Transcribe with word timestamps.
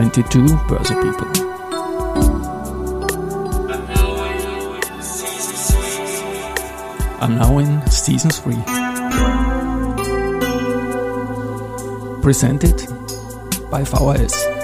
22 0.00 0.56
Börse 0.66 0.94
People. 1.02 1.26
Are 7.20 7.28
now 7.28 7.58
in 7.58 7.86
season 7.90 8.30
3. 8.30 8.54
Presented 12.22 12.86
by 13.70 13.82
VHS. 13.82 14.59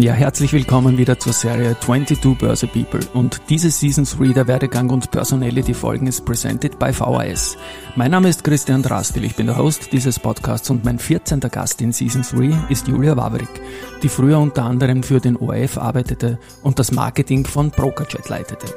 Ja, 0.00 0.12
herzlich 0.12 0.52
willkommen 0.52 0.96
wieder 0.96 1.18
zur 1.18 1.32
Serie 1.32 1.76
22 1.80 2.38
Börse 2.38 2.68
People 2.68 3.00
und 3.14 3.40
diese 3.48 3.68
Season 3.68 4.04
3 4.04 4.32
der 4.32 4.46
Werdegang 4.46 4.90
und 4.90 5.10
Personality 5.10 5.74
Folgen 5.74 6.06
ist 6.06 6.24
presented 6.24 6.78
by 6.78 6.92
VHS. 6.92 7.56
Mein 7.96 8.12
Name 8.12 8.28
ist 8.28 8.44
Christian 8.44 8.80
Drastil, 8.80 9.24
ich 9.24 9.34
bin 9.34 9.46
der 9.46 9.58
Host 9.58 9.90
dieses 9.90 10.20
Podcasts 10.20 10.70
und 10.70 10.84
mein 10.84 11.00
14. 11.00 11.40
Gast 11.40 11.80
in 11.80 11.90
Season 11.90 12.22
3 12.22 12.70
ist 12.70 12.86
Julia 12.86 13.16
Wawrik, 13.16 13.48
die 14.00 14.08
früher 14.08 14.38
unter 14.38 14.66
anderem 14.66 15.02
für 15.02 15.18
den 15.18 15.36
ORF 15.36 15.78
arbeitete 15.78 16.38
und 16.62 16.78
das 16.78 16.92
Marketing 16.92 17.44
von 17.44 17.72
Brokerjet 17.72 18.28
leitete. 18.28 18.68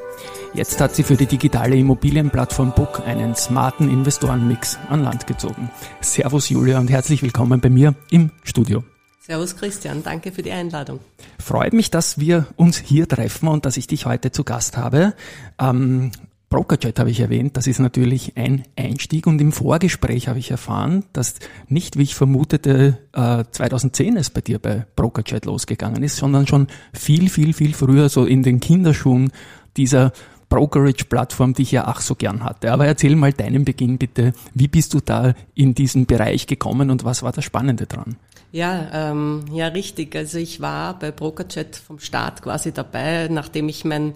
Jetzt 0.54 0.80
hat 0.80 0.96
sie 0.96 1.04
für 1.04 1.16
die 1.16 1.26
digitale 1.26 1.76
Immobilienplattform 1.76 2.72
Book 2.72 3.00
einen 3.06 3.36
smarten 3.36 3.88
Investorenmix 3.88 4.76
an 4.88 5.04
Land 5.04 5.28
gezogen. 5.28 5.70
Servus 6.00 6.48
Julia 6.48 6.80
und 6.80 6.90
herzlich 6.90 7.22
willkommen 7.22 7.60
bei 7.60 7.70
mir 7.70 7.94
im 8.10 8.32
Studio. 8.42 8.82
Servus 9.24 9.54
Christian, 9.54 10.02
danke 10.02 10.32
für 10.32 10.42
die 10.42 10.50
Einladung. 10.50 10.98
Freut 11.38 11.74
mich, 11.74 11.90
dass 11.90 12.18
wir 12.18 12.48
uns 12.56 12.76
hier 12.76 13.06
treffen 13.06 13.46
und 13.46 13.64
dass 13.64 13.76
ich 13.76 13.86
dich 13.86 14.04
heute 14.04 14.32
zu 14.32 14.42
Gast 14.42 14.76
habe. 14.76 15.14
Ähm, 15.60 16.10
Brokerjet 16.48 16.98
habe 16.98 17.12
ich 17.12 17.20
erwähnt, 17.20 17.56
das 17.56 17.68
ist 17.68 17.78
natürlich 17.78 18.36
ein 18.36 18.64
Einstieg 18.74 19.28
und 19.28 19.40
im 19.40 19.52
Vorgespräch 19.52 20.26
habe 20.26 20.40
ich 20.40 20.50
erfahren, 20.50 21.04
dass 21.12 21.36
nicht, 21.68 21.96
wie 21.96 22.02
ich 22.02 22.16
vermutete, 22.16 22.98
äh, 23.12 23.44
2010 23.48 24.16
es 24.16 24.28
bei 24.28 24.40
dir 24.40 24.58
bei 24.58 24.86
Brokerjet 24.96 25.44
losgegangen 25.44 26.02
ist, 26.02 26.16
sondern 26.16 26.48
schon 26.48 26.66
viel, 26.92 27.30
viel, 27.30 27.52
viel 27.52 27.74
früher, 27.74 28.08
so 28.08 28.24
in 28.24 28.42
den 28.42 28.58
Kinderschuhen 28.58 29.30
dieser 29.76 30.12
Brokerage-Plattform, 30.48 31.54
die 31.54 31.62
ich 31.62 31.70
ja 31.70 31.84
ach 31.86 32.00
so 32.00 32.16
gern 32.16 32.42
hatte. 32.42 32.72
Aber 32.72 32.86
erzähl 32.86 33.14
mal 33.14 33.32
deinen 33.32 33.64
Beginn 33.64 33.98
bitte. 33.98 34.34
Wie 34.52 34.68
bist 34.68 34.92
du 34.94 35.00
da 35.00 35.32
in 35.54 35.74
diesen 35.74 36.06
Bereich 36.06 36.48
gekommen 36.48 36.90
und 36.90 37.04
was 37.04 37.22
war 37.22 37.30
das 37.30 37.44
Spannende 37.44 37.86
dran? 37.86 38.16
Ja, 38.52 38.90
ähm, 38.92 39.46
ja, 39.50 39.68
richtig. 39.68 40.14
Also 40.14 40.38
ich 40.38 40.60
war 40.60 40.98
bei 40.98 41.10
Brokerchat 41.10 41.74
vom 41.74 41.98
Start 41.98 42.42
quasi 42.42 42.70
dabei, 42.70 43.28
nachdem 43.28 43.68
ich 43.70 43.84
mein, 43.86 44.14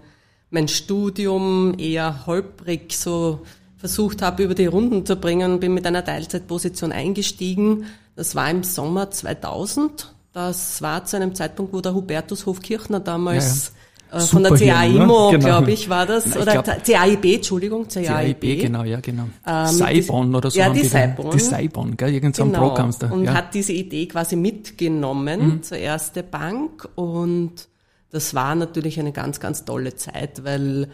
mein 0.51 0.69
Studium 0.69 1.75
eher 1.79 2.27
holprig 2.27 2.93
so 2.93 3.41
versucht 3.79 4.21
habe, 4.21 4.43
über 4.43 4.55
die 4.55 4.67
Runden 4.67 5.07
zu 5.07 5.17
bringen, 5.17 5.59
bin 5.59 5.73
mit 5.73 5.87
einer 5.87 6.05
Teilzeitposition 6.05 6.93
eingestiegen. 6.93 7.87
Das 8.15 8.35
war 8.35 8.51
im 8.51 8.63
Sommer 8.63 9.11
2000. 9.11 10.15
Das 10.35 10.83
war 10.83 11.05
zu 11.07 11.17
einem 11.17 11.35
Zeitpunkt, 11.35 11.73
wo 11.73 11.81
der 11.81 11.95
Hubertus 11.95 12.45
Hofkirchner 12.45 13.01
damals 13.01 13.73
äh, 14.13 14.21
von 14.21 14.43
der 14.43 14.53
CAIMO, 14.53 15.31
ne? 15.31 15.39
genau. 15.39 15.47
glaube 15.47 15.73
ich, 15.73 15.89
war 15.89 16.07
das. 16.07 16.27
Ich 16.27 16.37
oder 16.37 16.63
glaub, 16.63 16.85
CAIB, 16.85 17.25
Entschuldigung, 17.37 17.87
CAIB. 17.89 18.07
CAIB, 18.07 18.61
genau, 18.61 18.85
ja, 18.85 19.01
genau. 19.01 19.25
Ähm, 19.47 19.67
Saibon 19.67 20.35
oder 20.35 20.51
so. 20.51 20.59
Ja, 20.59 20.71
die 20.71 20.85
Saibon. 20.85 21.31
Die 21.31 21.41
Saibon, 21.41 21.97
gell, 21.97 22.15
irgend 22.15 22.37
so 22.37 22.45
ein 22.45 22.53
genau. 22.53 22.69
Programm 22.69 22.95
da. 22.99 23.11
Und 23.11 23.25
ja. 23.25 23.35
hat 23.35 23.55
diese 23.55 23.73
Idee 23.73 24.07
quasi 24.07 24.37
mitgenommen 24.37 25.47
mhm. 25.47 25.63
zur 25.63 25.79
erste 25.79 26.23
Bank 26.23 26.89
und 26.95 27.69
das 28.11 28.35
war 28.35 28.55
natürlich 28.55 28.99
eine 29.01 29.13
ganz, 29.13 29.41
ganz 29.41 29.65
tolle 29.65 29.95
Zeit, 29.97 30.45
weil 30.45 30.89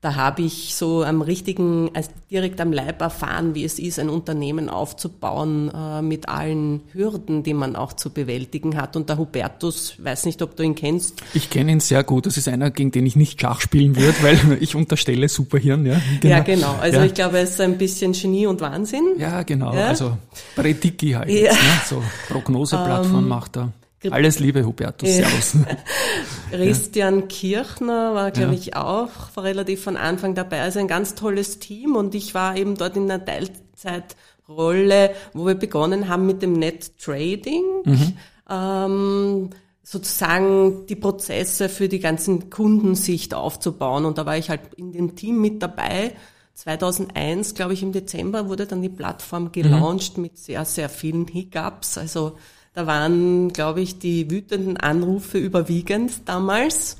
da 0.00 0.14
habe 0.14 0.42
ich 0.42 0.76
so 0.76 1.02
am 1.02 1.22
richtigen, 1.22 1.90
also 1.92 2.10
direkt 2.30 2.60
am 2.60 2.72
Leib 2.72 3.00
erfahren, 3.00 3.56
wie 3.56 3.64
es 3.64 3.80
ist, 3.80 3.98
ein 3.98 4.08
Unternehmen 4.08 4.68
aufzubauen 4.68 5.72
äh, 5.74 6.02
mit 6.02 6.28
allen 6.28 6.82
Hürden, 6.92 7.42
die 7.42 7.52
man 7.52 7.74
auch 7.74 7.92
zu 7.92 8.10
bewältigen 8.10 8.76
hat. 8.76 8.94
Und 8.94 9.08
der 9.08 9.18
Hubertus, 9.18 9.96
weiß 9.98 10.26
nicht, 10.26 10.40
ob 10.40 10.54
du 10.54 10.62
ihn 10.62 10.76
kennst. 10.76 11.20
Ich 11.34 11.50
kenne 11.50 11.72
ihn 11.72 11.80
sehr 11.80 12.04
gut. 12.04 12.26
Das 12.26 12.36
ist 12.36 12.46
einer, 12.46 12.70
gegen 12.70 12.92
den 12.92 13.06
ich 13.06 13.16
nicht 13.16 13.40
Schach 13.40 13.60
spielen 13.60 13.96
würde, 13.96 14.14
weil 14.22 14.58
ich 14.60 14.76
unterstelle 14.76 15.28
Superhirn. 15.28 15.84
Ja, 15.84 16.00
genau. 16.20 16.34
Ja, 16.34 16.40
genau. 16.44 16.74
Also 16.80 16.98
ja. 16.98 17.04
ich 17.04 17.14
glaube, 17.14 17.38
er 17.38 17.42
ist 17.42 17.60
ein 17.60 17.76
bisschen 17.76 18.12
Genie 18.12 18.46
und 18.46 18.60
Wahnsinn. 18.60 19.14
Ja, 19.18 19.42
genau. 19.42 19.74
Ja? 19.74 19.88
Also 19.88 20.16
Prediki 20.54 21.10
halt. 21.10 21.28
Ja. 21.28 21.34
Jetzt, 21.34 21.54
ne? 21.54 21.80
So 21.88 22.02
Prognoseplattform 22.28 23.24
um, 23.24 23.28
macht 23.28 23.56
er. 23.56 23.72
Alles 24.10 24.38
Liebe, 24.38 24.64
Hubertus. 24.64 25.08
Servus. 25.08 25.56
Christian 26.50 27.28
Kirchner 27.28 28.14
war, 28.14 28.30
glaube 28.30 28.54
ja. 28.54 28.58
ich, 28.58 28.76
auch 28.76 29.36
relativ 29.36 29.82
von 29.82 29.96
Anfang 29.96 30.34
dabei. 30.34 30.60
Also 30.60 30.78
ein 30.78 30.88
ganz 30.88 31.14
tolles 31.14 31.58
Team 31.58 31.96
und 31.96 32.14
ich 32.14 32.34
war 32.34 32.56
eben 32.56 32.76
dort 32.76 32.96
in 32.96 33.10
einer 33.10 33.24
Teilzeitrolle, 33.24 35.10
wo 35.32 35.46
wir 35.46 35.56
begonnen 35.56 36.08
haben 36.08 36.26
mit 36.26 36.42
dem 36.42 36.52
Net 36.52 36.96
Trading. 36.98 37.64
Mhm. 37.84 38.12
Ähm, 38.48 39.50
sozusagen 39.82 40.86
die 40.86 40.96
Prozesse 40.96 41.68
für 41.68 41.88
die 41.88 41.98
ganzen 41.98 42.50
Kundensicht 42.50 43.34
aufzubauen. 43.34 44.04
Und 44.04 44.18
da 44.18 44.26
war 44.26 44.36
ich 44.36 44.50
halt 44.50 44.74
in 44.76 44.92
dem 44.92 45.16
Team 45.16 45.40
mit 45.40 45.62
dabei. 45.62 46.12
2001, 46.54 47.54
glaube 47.54 47.72
ich, 47.72 47.82
im 47.82 47.92
Dezember 47.92 48.48
wurde 48.48 48.66
dann 48.66 48.82
die 48.82 48.88
Plattform 48.90 49.50
gelauncht 49.50 50.18
mhm. 50.18 50.24
mit 50.24 50.38
sehr, 50.38 50.64
sehr 50.64 50.88
vielen 50.88 51.26
Hiccups. 51.26 51.96
Also 51.96 52.36
da 52.78 52.86
waren, 52.86 53.52
glaube 53.52 53.80
ich, 53.80 53.98
die 53.98 54.30
wütenden 54.30 54.76
Anrufe 54.76 55.36
überwiegend 55.36 56.28
damals. 56.28 56.98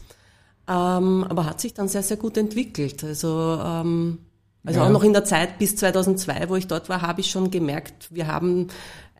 Ähm, 0.66 1.24
aber 1.28 1.46
hat 1.46 1.60
sich 1.60 1.72
dann 1.72 1.86
sehr, 1.86 2.02
sehr 2.02 2.16
gut 2.16 2.36
entwickelt. 2.36 3.04
Also, 3.04 3.60
ähm, 3.64 4.18
also 4.64 4.80
ja. 4.80 4.86
auch 4.86 4.90
noch 4.90 5.04
in 5.04 5.12
der 5.12 5.24
Zeit 5.24 5.56
bis 5.60 5.76
2002, 5.76 6.48
wo 6.48 6.56
ich 6.56 6.66
dort 6.66 6.88
war, 6.88 7.02
habe 7.02 7.20
ich 7.20 7.30
schon 7.30 7.52
gemerkt, 7.52 8.08
wir 8.10 8.26
haben 8.26 8.66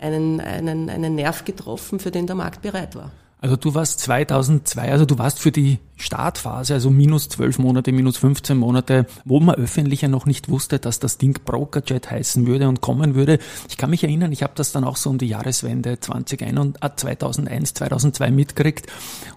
einen, 0.01 0.41
einen, 0.41 0.91
einen 0.91 1.15
Nerv 1.15 1.45
getroffen, 1.45 2.01
für 2.01 2.11
den 2.11 2.27
der 2.27 2.35
Markt 2.35 2.61
bereit 2.61 2.97
war. 2.97 3.13
Also 3.41 3.55
du 3.55 3.75
warst 3.75 4.01
2002, 4.01 4.91
also 4.91 5.05
du 5.05 5.17
warst 5.19 5.39
für 5.39 5.53
die 5.53 5.79
Startphase, 5.97 6.75
also 6.75 6.91
minus 6.91 7.29
12 7.29 7.59
Monate, 7.59 7.93
minus 7.93 8.17
15 8.19 8.57
Monate, 8.57 9.07
wo 9.25 9.39
man 9.41 9.57
öffentlich 9.57 10.03
ja 10.03 10.09
noch 10.09 10.27
nicht 10.27 10.49
wusste, 10.49 10.79
dass 10.79 10.99
das 10.99 11.19
Ding 11.19 11.39
Brokerjet 11.45 12.11
heißen 12.11 12.47
würde 12.47 12.69
und 12.69 12.81
kommen 12.81 13.15
würde. 13.15 13.39
Ich 13.69 13.77
kann 13.77 13.91
mich 13.91 14.05
erinnern, 14.05 14.33
ich 14.33 14.43
habe 14.43 14.53
das 14.57 14.73
dann 14.73 14.85
auch 14.85 14.97
so 14.97 15.11
um 15.11 15.19
die 15.19 15.27
Jahreswende 15.29 15.99
2001, 16.01 16.73
2001 16.97 17.75
2002 17.75 18.31
mitgekriegt 18.31 18.87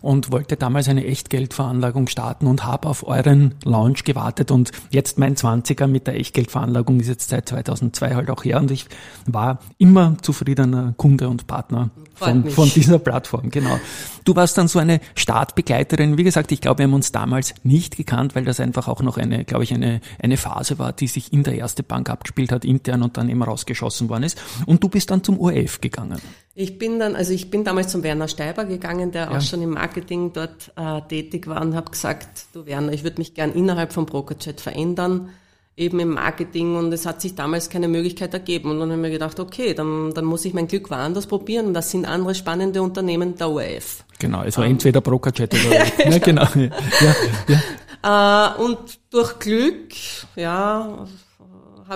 und 0.01 0.31
wollte 0.31 0.55
damals 0.55 0.87
eine 0.87 1.05
Echtgeldveranlagung 1.05 2.07
starten 2.07 2.47
und 2.47 2.65
habe 2.65 2.89
auf 2.89 3.05
euren 3.07 3.55
Launch 3.63 4.03
gewartet 4.03 4.51
und 4.51 4.71
jetzt 4.89 5.17
mein 5.19 5.35
20er 5.35 5.87
mit 5.87 6.07
der 6.07 6.19
Echtgeldveranlagung 6.19 6.99
ist 6.99 7.07
jetzt 7.07 7.29
seit 7.29 7.49
2002 7.49 8.15
halt 8.15 8.29
auch 8.29 8.43
her 8.43 8.59
und 8.59 8.71
ich 8.71 8.85
war 9.25 9.59
immer 9.77 10.15
zufriedener 10.21 10.93
Kunde 10.97 11.27
und 11.27 11.47
Partner 11.47 11.89
von, 12.13 12.49
von 12.49 12.69
dieser 12.69 12.99
Plattform, 12.99 13.49
genau. 13.49 13.79
Du 14.23 14.35
warst 14.35 14.57
dann 14.57 14.67
so 14.67 14.79
eine 14.79 14.99
Startbegleiterin. 15.15 16.17
Wie 16.17 16.23
gesagt, 16.23 16.51
ich 16.51 16.61
glaube, 16.61 16.79
wir 16.79 16.83
haben 16.83 16.93
uns 16.93 17.11
damals 17.11 17.53
nicht 17.63 17.97
gekannt, 17.97 18.35
weil 18.35 18.45
das 18.45 18.59
einfach 18.59 18.87
auch 18.87 19.01
noch 19.01 19.17
eine, 19.17 19.45
glaube 19.45 19.63
ich, 19.63 19.73
eine, 19.73 20.01
eine 20.21 20.37
Phase 20.37 20.79
war, 20.79 20.93
die 20.93 21.07
sich 21.07 21.33
in 21.33 21.43
der 21.43 21.55
erste 21.55 21.83
Bank 21.83 22.09
abgespielt 22.09 22.51
hat, 22.51 22.65
intern 22.65 23.03
und 23.03 23.17
dann 23.17 23.29
eben 23.29 23.41
rausgeschossen 23.41 24.09
worden 24.09 24.23
ist. 24.23 24.41
Und 24.65 24.83
du 24.83 24.89
bist 24.89 25.09
dann 25.11 25.23
zum 25.23 25.39
ORF 25.39 25.81
gegangen. 25.81 26.21
Ich 26.53 26.77
bin 26.77 26.99
dann, 26.99 27.15
also 27.15 27.33
ich 27.33 27.49
bin 27.49 27.63
damals 27.63 27.89
zum 27.89 28.03
Werner 28.03 28.27
Steiber 28.27 28.65
gegangen, 28.65 29.11
der 29.11 29.23
ja. 29.23 29.37
auch 29.37 29.41
schon 29.41 29.61
im 29.61 29.71
Marketing 29.71 30.33
dort 30.33 30.71
äh, 30.75 31.01
tätig 31.07 31.47
war 31.47 31.61
und 31.61 31.75
habe 31.75 31.91
gesagt, 31.91 32.45
du 32.53 32.65
Werner, 32.65 32.91
ich 32.91 33.03
würde 33.03 33.19
mich 33.19 33.33
gern 33.33 33.53
innerhalb 33.53 33.93
von 33.93 34.05
Brokerchat 34.05 34.59
verändern 34.59 35.29
eben 35.77 35.99
im 35.99 36.09
Marketing 36.09 36.75
und 36.75 36.91
es 36.93 37.05
hat 37.05 37.21
sich 37.21 37.35
damals 37.35 37.69
keine 37.69 37.87
Möglichkeit 37.87 38.33
ergeben. 38.33 38.71
Und 38.71 38.79
dann 38.79 38.91
haben 38.91 39.03
wir 39.03 39.09
gedacht, 39.09 39.39
okay, 39.39 39.73
dann, 39.73 40.13
dann 40.13 40.25
muss 40.25 40.45
ich 40.45 40.53
mein 40.53 40.67
Glück 40.67 40.89
woanders 40.91 41.27
probieren 41.27 41.67
und 41.67 41.73
das 41.73 41.91
sind 41.91 42.05
andere 42.05 42.35
spannende 42.35 42.81
Unternehmen 42.81 43.35
der 43.35 43.49
ORF. 43.49 44.03
Genau, 44.19 44.39
also 44.39 44.61
um, 44.61 44.67
entweder 44.67 45.01
Brokerjet 45.01 45.53
oder 45.53 45.75
ORF. 45.79 45.99
ja, 45.99 46.17
genau. 46.19 46.47
Ja, 46.55 47.15
ja. 47.47 48.55
Äh, 48.57 48.61
und 48.61 48.77
durch 49.09 49.39
Glück, 49.39 49.93
ja, 50.35 51.07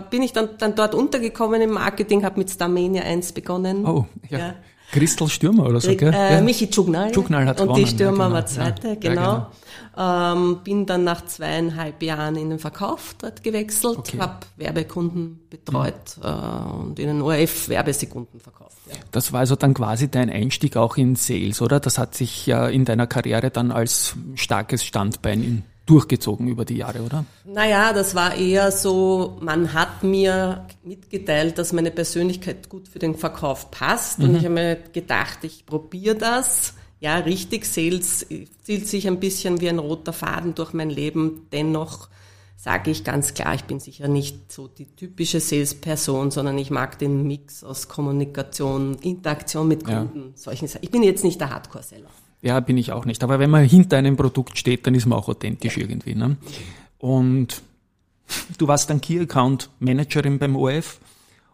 bin 0.10 0.22
ich 0.22 0.34
dann, 0.34 0.50
dann 0.58 0.76
dort 0.76 0.94
untergekommen 0.96 1.62
im 1.62 1.72
Marketing, 1.72 2.24
habe 2.24 2.40
mit 2.40 2.50
Starmania 2.50 3.04
1 3.04 3.32
begonnen. 3.34 3.86
Oh, 3.86 4.06
ja. 4.30 4.38
ja. 4.40 4.56
Christel 4.96 5.28
Stürmer 5.28 5.66
oder 5.66 5.82
so, 5.82 5.94
gell? 5.96 6.14
Äh, 6.14 6.36
ja. 6.36 6.42
Michi 6.42 6.70
Tschugnal. 6.70 7.12
Tschugnal 7.12 7.46
hat 7.48 7.60
Und 7.60 7.68
gewonnen. 7.68 7.84
die 7.84 7.92
Stürmer 7.92 8.18
ja, 8.18 8.24
genau. 8.24 8.36
war 8.36 8.46
zweite, 8.46 8.98
genau. 8.98 9.22
Ja, 9.22 9.52
genau. 9.96 10.34
Ähm, 10.34 10.60
bin 10.64 10.86
dann 10.86 11.04
nach 11.04 11.26
zweieinhalb 11.26 12.02
Jahren 12.02 12.38
in 12.38 12.50
den 12.50 12.60
Verkauf 12.60 13.16
dort 13.18 13.44
gewechselt, 13.44 13.98
okay. 13.98 14.20
habe 14.20 14.46
Werbekunden 14.56 15.42
betreut 15.50 16.18
mhm. 16.18 16.24
äh, 16.24 16.84
und 16.84 17.00
in 17.00 17.08
den 17.08 17.22
ORF 17.22 17.68
Werbesekunden 17.68 18.40
verkauft. 18.40 18.78
Das 19.12 19.34
war 19.34 19.42
also 19.42 19.56
dann 19.56 19.74
quasi 19.74 20.10
dein 20.10 20.30
Einstieg 20.30 20.78
auch 20.78 20.96
in 20.96 21.16
Sales, 21.16 21.62
oder? 21.62 21.80
Das 21.80 21.98
hat 21.98 22.16
sich 22.16 22.46
ja 22.46 22.68
in 22.68 22.86
deiner 22.86 23.08
Karriere 23.08 23.50
dann 23.50 23.72
als 23.72 24.16
starkes 24.36 24.84
Standbein 24.84 25.44
in 25.44 25.64
durchgezogen 25.86 26.48
über 26.48 26.66
die 26.66 26.78
Jahre, 26.78 27.02
oder? 27.02 27.26
Naja, 27.46 27.94
das 27.94 28.16
war 28.16 28.36
eher 28.36 28.72
so, 28.72 29.38
man 29.42 29.74
hat 29.74 30.04
mir 30.04 30.66
mitgeteilt, 30.84 31.58
dass 31.58 31.74
meine 31.74 31.92
Persönlichkeit 31.92 32.70
gut 32.70 32.88
für 32.88 33.00
den 33.00 33.16
Verkauf 33.16 33.72
passt. 33.72 34.20
Mhm. 34.20 34.26
Und 34.26 34.36
ich 34.38 34.46
habe 34.46 34.54
mir 34.54 34.76
gedacht, 34.76 35.44
ich 35.44 35.66
probiere 35.66 36.16
das. 36.16 36.74
Ja, 37.00 37.18
richtig, 37.18 37.66
Sales 37.66 38.26
zieht 38.64 38.88
sich 38.88 39.08
ein 39.08 39.20
bisschen 39.20 39.62
wie 39.62 39.70
ein 39.70 39.80
roter 39.80 40.14
Faden 40.14 40.56
durch 40.56 40.74
mein 40.74 40.90
Leben. 40.90 41.48
Dennoch 41.52 42.10
sage 42.56 42.90
ich 42.90 43.04
ganz 43.04 43.34
klar, 43.34 43.54
ich 43.54 43.66
bin 43.66 43.80
sicher 43.80 44.08
nicht 44.08 44.52
so 44.52 44.68
die 44.68 44.88
typische 44.88 45.40
Salesperson, 45.40 46.32
sondern 46.32 46.58
ich 46.58 46.72
mag 46.72 46.98
den 46.98 47.28
Mix 47.28 47.64
aus 47.64 47.88
Kommunikation, 47.88 48.96
Interaktion 48.96 49.68
mit 49.68 49.84
Kunden, 49.84 50.20
ja. 50.20 50.32
solchen 50.34 50.68
Sachen. 50.68 50.84
Ich 50.84 50.90
bin 50.90 51.04
jetzt 51.04 51.24
nicht 51.24 51.40
der 51.40 51.52
Hardcore-Seller. 51.52 52.10
Ja, 52.42 52.60
bin 52.60 52.78
ich 52.78 52.92
auch 52.92 53.06
nicht. 53.06 53.24
Aber 53.24 53.40
wenn 53.40 53.50
man 53.50 53.66
hinter 53.66 53.98
einem 53.98 54.18
Produkt 54.18 54.58
steht, 54.58 54.86
dann 54.86 54.96
ist 54.96 55.06
man 55.06 55.18
auch 55.18 55.30
authentisch 55.30 55.78
irgendwie. 55.78 56.16
Ne? 56.16 56.38
Und 57.00 57.62
du 58.58 58.68
warst 58.68 58.90
dann 58.90 59.02
Key 59.02 59.20
Account 59.20 59.70
Managerin 59.80 60.40
beim 60.40 60.56
OF 60.56 61.00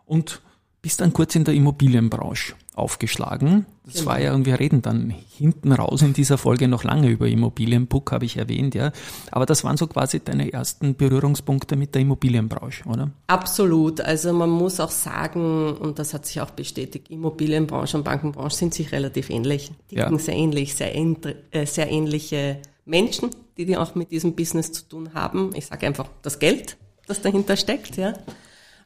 und 0.05 0.41
bist 0.81 1.01
dann 1.01 1.13
kurz 1.13 1.35
in 1.35 1.43
der 1.43 1.53
Immobilienbranche 1.53 2.53
aufgeschlagen. 2.81 3.65
Das 3.85 3.95
genau. 3.95 4.07
war 4.07 4.19
ja, 4.19 4.33
und 4.33 4.45
wir 4.45 4.59
reden 4.59 4.81
dann 4.81 5.09
hinten 5.09 5.71
raus 5.71 6.01
in 6.01 6.13
dieser 6.13 6.37
Folge 6.37 6.67
noch 6.67 6.83
lange 6.83 7.09
über 7.09 7.27
Immobilienbook, 7.27 8.11
habe 8.11 8.25
ich 8.25 8.37
erwähnt, 8.37 8.75
ja. 8.75 8.91
Aber 9.31 9.45
das 9.45 9.63
waren 9.63 9.77
so 9.77 9.87
quasi 9.87 10.19
deine 10.19 10.51
ersten 10.51 10.95
Berührungspunkte 10.95 11.75
mit 11.75 11.93
der 11.95 12.01
Immobilienbranche, 12.01 12.87
oder? 12.87 13.11
Absolut. 13.27 14.01
Also 14.01 14.33
man 14.33 14.49
muss 14.49 14.79
auch 14.79 14.91
sagen, 14.91 15.73
und 15.73 15.99
das 15.99 16.13
hat 16.13 16.25
sich 16.25 16.41
auch 16.41 16.51
bestätigt, 16.51 17.09
Immobilienbranche 17.09 17.97
und 17.97 18.03
Bankenbranche 18.03 18.55
sind 18.55 18.73
sich 18.73 18.91
relativ 18.91 19.29
ähnlich. 19.29 19.71
Die 19.89 19.95
ja. 19.95 20.17
sehr 20.17 20.35
ähnlich, 20.35 20.75
sehr, 20.75 20.95
äh, 20.95 21.65
sehr 21.65 21.89
ähnliche 21.89 22.57
Menschen, 22.85 23.29
die, 23.57 23.65
die 23.65 23.77
auch 23.77 23.95
mit 23.95 24.11
diesem 24.11 24.35
Business 24.35 24.71
zu 24.71 24.87
tun 24.87 25.13
haben. 25.13 25.51
Ich 25.55 25.67
sage 25.67 25.87
einfach 25.87 26.09
das 26.21 26.39
Geld, 26.39 26.77
das 27.07 27.21
dahinter 27.21 27.55
steckt, 27.55 27.97
ja 27.97 28.13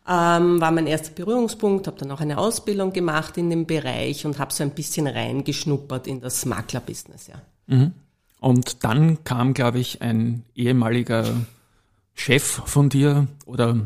ähm, 0.08 0.62
war 0.62 0.72
mein 0.72 0.88
erster 0.88 1.12
Berührungspunkt, 1.12 1.88
habe 1.88 1.98
dann 1.98 2.12
auch 2.12 2.22
eine 2.22 2.38
Ausbildung 2.38 2.94
gemacht 2.94 3.38
in 3.38 3.50
dem 3.50 3.66
Bereich 3.66 4.26
und 4.26 4.38
habe 4.38 4.54
so 4.54 4.64
ein 4.64 4.72
bisschen 4.72 5.08
reingeschnuppert 5.08 6.08
in 6.08 6.22
das 6.22 6.46
Maklerbusiness, 6.46 7.28
ja. 7.28 7.42
Mhm. 7.68 7.94
Und 8.40 8.84
dann 8.84 9.24
kam, 9.24 9.54
glaube 9.56 9.80
ich, 9.80 10.02
ein 10.02 10.44
ehemaliger 10.54 11.26
Chef 12.14 12.44
von 12.44 12.90
dir 12.90 13.28
oder 13.46 13.80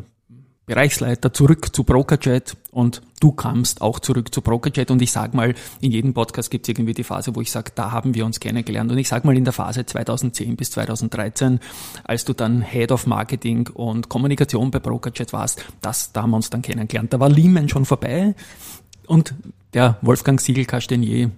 Bereichsleiter 0.69 1.33
zurück 1.33 1.75
zu 1.75 1.83
BrokerJet 1.83 2.55
und 2.69 3.01
du 3.19 3.31
kamst 3.31 3.81
auch 3.81 3.97
zurück 3.99 4.31
zu 4.31 4.43
BrokerJet 4.43 4.91
und 4.91 5.01
ich 5.01 5.11
sag 5.11 5.33
mal, 5.33 5.55
in 5.81 5.91
jedem 5.91 6.13
Podcast 6.13 6.51
gibt 6.51 6.67
es 6.67 6.69
irgendwie 6.69 6.93
die 6.93 7.03
Phase, 7.03 7.35
wo 7.35 7.41
ich 7.41 7.49
sage, 7.49 7.71
da 7.73 7.91
haben 7.91 8.13
wir 8.13 8.23
uns 8.23 8.39
kennengelernt 8.39 8.91
und 8.91 8.99
ich 8.99 9.07
sag 9.07 9.25
mal 9.25 9.35
in 9.35 9.45
der 9.45 9.51
Phase 9.51 9.83
2010 9.83 10.55
bis 10.57 10.69
2013, 10.69 11.59
als 12.03 12.23
du 12.23 12.33
dann 12.33 12.61
Head 12.61 12.91
of 12.91 13.07
Marketing 13.07 13.67
und 13.73 14.09
Kommunikation 14.09 14.69
bei 14.69 14.77
BrokerJet 14.77 15.33
warst, 15.33 15.65
das, 15.81 16.11
da 16.11 16.21
haben 16.21 16.29
wir 16.29 16.35
uns 16.35 16.51
dann 16.51 16.61
kennengelernt. 16.61 17.13
Da 17.13 17.19
war 17.19 17.29
Lehman 17.29 17.67
schon 17.67 17.85
vorbei 17.85 18.35
und 19.07 19.33
der 19.73 19.97
Wolfgang 20.03 20.39
Siegel-Castenier 20.39 21.31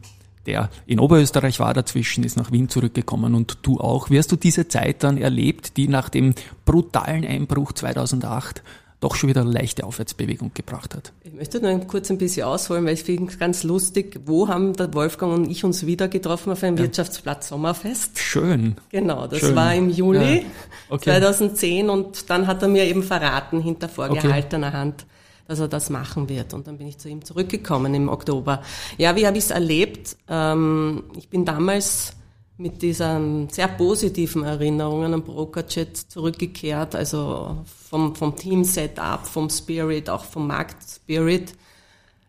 der 0.46 0.70
in 0.88 1.00
Oberösterreich 1.00 1.60
war 1.60 1.74
dazwischen, 1.74 2.24
ist 2.24 2.36
nach 2.36 2.52
Wien 2.52 2.68
zurückgekommen 2.68 3.36
und 3.36 3.60
du 3.62 3.80
auch. 3.80 4.10
Wie 4.10 4.18
hast 4.18 4.32
du 4.32 4.36
diese 4.36 4.68
Zeit 4.68 5.04
dann 5.04 5.18
erlebt, 5.18 5.78
die 5.78 5.88
nach 5.88 6.10
dem 6.10 6.34
brutalen 6.66 7.24
Einbruch 7.26 7.74
2008 7.74 8.64
doch 9.02 9.16
schon 9.16 9.30
wieder 9.30 9.42
eine 9.42 9.52
leichte 9.52 9.84
Aufwärtsbewegung 9.84 10.52
gebracht 10.54 10.96
hat. 10.96 11.12
Ich 11.24 11.34
möchte 11.34 11.60
nur 11.60 11.78
kurz 11.88 12.10
ein 12.12 12.20
bisschen 12.20 12.46
ausholen, 12.46 12.86
weil 12.86 12.94
ich 12.94 13.04
finde 13.04 13.32
es 13.32 13.40
ganz 13.40 13.64
lustig, 13.64 14.22
wo 14.26 14.48
haben 14.48 14.74
der 14.74 14.94
Wolfgang 14.94 15.34
und 15.34 15.52
ich 15.52 15.66
uns 15.66 15.86
wieder 15.86 16.08
getroffen 16.08 16.54
auf 16.54 16.64
einem 16.64 16.78
ja. 16.78 16.84
Wirtschaftsplatz 16.84 17.50
Sommerfest. 17.50 18.20
Schön. 18.20 18.76
Genau, 18.90 19.26
das 19.26 19.40
Schön. 19.40 19.56
war 19.56 19.74
im 19.74 19.90
Juli 19.90 20.38
ja. 20.38 20.44
okay. 20.90 21.10
2010 21.10 21.90
und 21.90 22.30
dann 22.30 22.46
hat 22.46 22.62
er 22.62 22.68
mir 22.68 22.86
eben 22.86 23.02
verraten 23.02 23.60
hinter 23.60 23.90
vorgehaltener 23.90 24.68
okay. 24.68 24.78
Hand, 24.78 25.06
dass 25.48 25.60
er 25.60 25.68
das 25.68 25.90
machen 25.90 26.30
wird. 26.30 26.54
Und 26.54 26.68
dann 26.68 26.78
bin 26.78 26.88
ich 26.88 27.00
zu 27.00 27.10
ihm 27.10 27.26
zurückgekommen 27.26 27.96
im 27.96 28.08
Oktober. 28.08 28.62
Ja, 29.00 29.16
wie 29.16 29.26
habe 29.26 29.38
ich 29.38 29.46
es 29.46 29.52
erlebt? 29.52 30.16
Ähm, 30.30 31.06
ich 31.18 31.28
bin 31.28 31.44
damals 31.44 32.14
mit 32.62 32.82
diesen 32.82 33.50
sehr 33.50 33.68
positiven 33.68 34.44
Erinnerungen 34.44 35.14
an 35.14 35.24
Brokerjet 35.24 35.98
zurückgekehrt, 35.98 36.96
also 36.96 37.66
vom, 37.90 38.16
vom 38.16 38.36
Team-Setup, 38.36 39.26
vom 39.26 39.50
Spirit, 39.50 40.10
auch 40.10 40.24
vom 40.24 40.48
Markt-Spirit. 40.48 41.54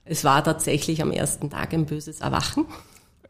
Es 0.05 0.25
war 0.25 0.43
tatsächlich 0.43 1.03
am 1.03 1.13
ersten 1.13 1.51
Tag 1.51 1.75
ein 1.75 1.87
böses 1.87 2.21
Erwachen. 2.21 2.67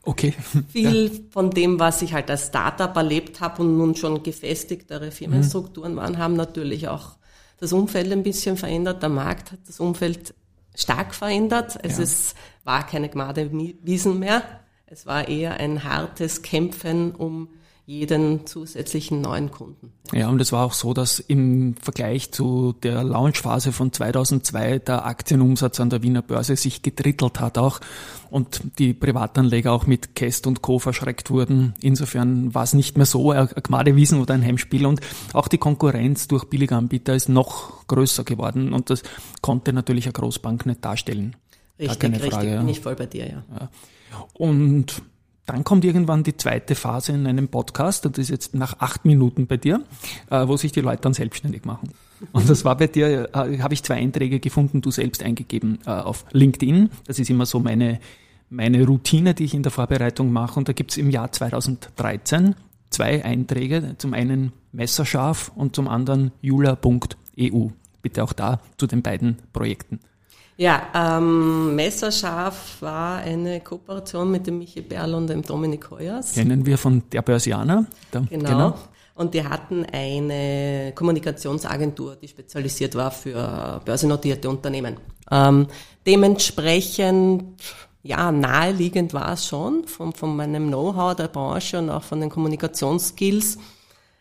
Okay. 0.04 0.34
Viel 0.68 1.12
ja. 1.12 1.20
von 1.30 1.50
dem, 1.50 1.78
was 1.78 2.02
ich 2.02 2.14
halt 2.14 2.30
als 2.30 2.46
Startup 2.46 2.94
erlebt 2.96 3.40
habe 3.40 3.62
und 3.62 3.76
nun 3.76 3.96
schon 3.96 4.22
gefestigtere 4.22 5.10
Firmenstrukturen 5.10 5.96
waren, 5.96 6.18
haben 6.18 6.34
natürlich 6.34 6.88
auch 6.88 7.16
das 7.58 7.72
Umfeld 7.72 8.12
ein 8.12 8.22
bisschen 8.22 8.56
verändert. 8.56 9.02
Der 9.02 9.08
Markt 9.08 9.52
hat 9.52 9.60
das 9.66 9.80
Umfeld 9.80 10.34
stark 10.74 11.14
verändert. 11.14 11.78
Es 11.82 11.98
ja. 11.98 12.04
ist, 12.04 12.34
war 12.64 12.86
keine 12.86 13.08
Gnade 13.08 13.50
Wiesen 13.82 14.18
mehr. 14.18 14.42
Es 14.92 15.06
war 15.06 15.26
eher 15.26 15.54
ein 15.54 15.84
hartes 15.84 16.42
Kämpfen 16.42 17.12
um 17.12 17.48
jeden 17.86 18.46
zusätzlichen 18.46 19.22
neuen 19.22 19.50
Kunden. 19.50 19.90
Ja, 20.12 20.28
und 20.28 20.38
es 20.38 20.52
war 20.52 20.66
auch 20.66 20.74
so, 20.74 20.92
dass 20.92 21.18
im 21.18 21.76
Vergleich 21.80 22.30
zu 22.30 22.74
der 22.74 23.02
Launchphase 23.02 23.72
von 23.72 23.90
2002 23.90 24.80
der 24.80 25.06
Aktienumsatz 25.06 25.80
an 25.80 25.88
der 25.88 26.02
Wiener 26.02 26.20
Börse 26.20 26.56
sich 26.56 26.82
gedrittelt 26.82 27.40
hat 27.40 27.56
auch 27.56 27.80
und 28.28 28.60
die 28.78 28.92
Privatanleger 28.92 29.72
auch 29.72 29.86
mit 29.86 30.14
Kest 30.14 30.46
und 30.46 30.60
Co. 30.60 30.78
verschreckt 30.78 31.30
wurden. 31.30 31.72
Insofern 31.80 32.54
war 32.54 32.64
es 32.64 32.74
nicht 32.74 32.98
mehr 32.98 33.06
so 33.06 33.30
ein 33.30 33.48
Gmadewiesen 33.48 34.20
oder 34.20 34.34
ein 34.34 34.44
Heimspiel 34.44 34.84
und 34.84 35.00
auch 35.32 35.48
die 35.48 35.58
Konkurrenz 35.58 36.28
durch 36.28 36.44
billige 36.44 36.76
Anbieter 36.76 37.14
ist 37.14 37.30
noch 37.30 37.86
größer 37.86 38.24
geworden 38.24 38.74
und 38.74 38.90
das 38.90 39.02
konnte 39.40 39.72
natürlich 39.72 40.04
eine 40.04 40.12
Großbank 40.12 40.66
nicht 40.66 40.84
darstellen. 40.84 41.34
Richtig, 41.82 41.98
keine 41.98 42.18
Frage, 42.18 42.36
richtig, 42.36 42.50
ja. 42.50 42.58
bin 42.60 42.68
ich 42.68 42.80
voll 42.80 42.96
bei 42.96 43.06
dir, 43.06 43.26
ja. 43.26 43.42
ja. 43.58 43.68
Und 44.34 45.02
dann 45.46 45.64
kommt 45.64 45.84
irgendwann 45.84 46.22
die 46.22 46.36
zweite 46.36 46.74
Phase 46.74 47.12
in 47.12 47.26
einem 47.26 47.48
Podcast, 47.48 48.06
und 48.06 48.16
das 48.16 48.24
ist 48.24 48.30
jetzt 48.30 48.54
nach 48.54 48.78
acht 48.78 49.04
Minuten 49.04 49.46
bei 49.46 49.56
dir, 49.56 49.82
äh, 50.30 50.46
wo 50.46 50.56
sich 50.56 50.72
die 50.72 50.80
Leute 50.80 51.02
dann 51.02 51.14
selbstständig 51.14 51.64
machen. 51.64 51.90
Und 52.30 52.48
das 52.48 52.64
war 52.64 52.76
bei 52.76 52.86
dir, 52.86 53.28
äh, 53.34 53.58
habe 53.58 53.74
ich 53.74 53.82
zwei 53.82 53.96
Einträge 53.96 54.38
gefunden, 54.38 54.80
du 54.80 54.90
selbst 54.92 55.22
eingegeben 55.22 55.80
äh, 55.86 55.90
auf 55.90 56.24
LinkedIn. 56.30 56.90
Das 57.06 57.18
ist 57.18 57.28
immer 57.28 57.46
so 57.46 57.58
meine, 57.58 57.98
meine 58.48 58.86
Routine, 58.86 59.34
die 59.34 59.44
ich 59.44 59.54
in 59.54 59.64
der 59.64 59.72
Vorbereitung 59.72 60.32
mache. 60.32 60.58
Und 60.60 60.68
da 60.68 60.72
gibt 60.72 60.92
es 60.92 60.98
im 60.98 61.10
Jahr 61.10 61.32
2013 61.32 62.54
zwei 62.90 63.24
Einträge. 63.24 63.96
Zum 63.98 64.14
einen 64.14 64.52
Messerscharf 64.70 65.50
und 65.56 65.74
zum 65.74 65.88
anderen 65.88 66.30
jula.eu. 66.40 67.68
Bitte 68.02 68.22
auch 68.22 68.32
da 68.32 68.60
zu 68.78 68.86
den 68.86 69.02
beiden 69.02 69.38
Projekten. 69.52 69.98
Ja, 70.62 70.80
ähm, 70.94 71.74
Messerscharf 71.74 72.76
war 72.78 73.16
eine 73.16 73.60
Kooperation 73.62 74.30
mit 74.30 74.46
dem 74.46 74.58
Michi 74.58 74.80
Berl 74.80 75.12
und 75.16 75.26
dem 75.26 75.42
Dominik 75.42 75.90
Heuers. 75.90 76.34
Kennen 76.34 76.64
wir 76.64 76.78
von 76.78 77.02
der 77.10 77.20
Börsianer. 77.22 77.84
Der, 78.12 78.20
genau. 78.20 78.48
genau. 78.48 78.74
Und 79.16 79.34
die 79.34 79.42
hatten 79.42 79.84
eine 79.86 80.92
Kommunikationsagentur, 80.94 82.14
die 82.14 82.28
spezialisiert 82.28 82.94
war 82.94 83.10
für 83.10 83.82
börsennotierte 83.84 84.48
Unternehmen. 84.48 84.98
Ähm, 85.32 85.66
dementsprechend, 86.06 87.60
ja, 88.04 88.30
naheliegend 88.30 89.12
war 89.14 89.32
es 89.32 89.44
schon 89.44 89.88
von, 89.88 90.12
von 90.12 90.36
meinem 90.36 90.68
Know-how 90.68 91.16
der 91.16 91.26
Branche 91.26 91.80
und 91.80 91.90
auch 91.90 92.04
von 92.04 92.20
den 92.20 92.30
Kommunikationsskills. 92.30 93.58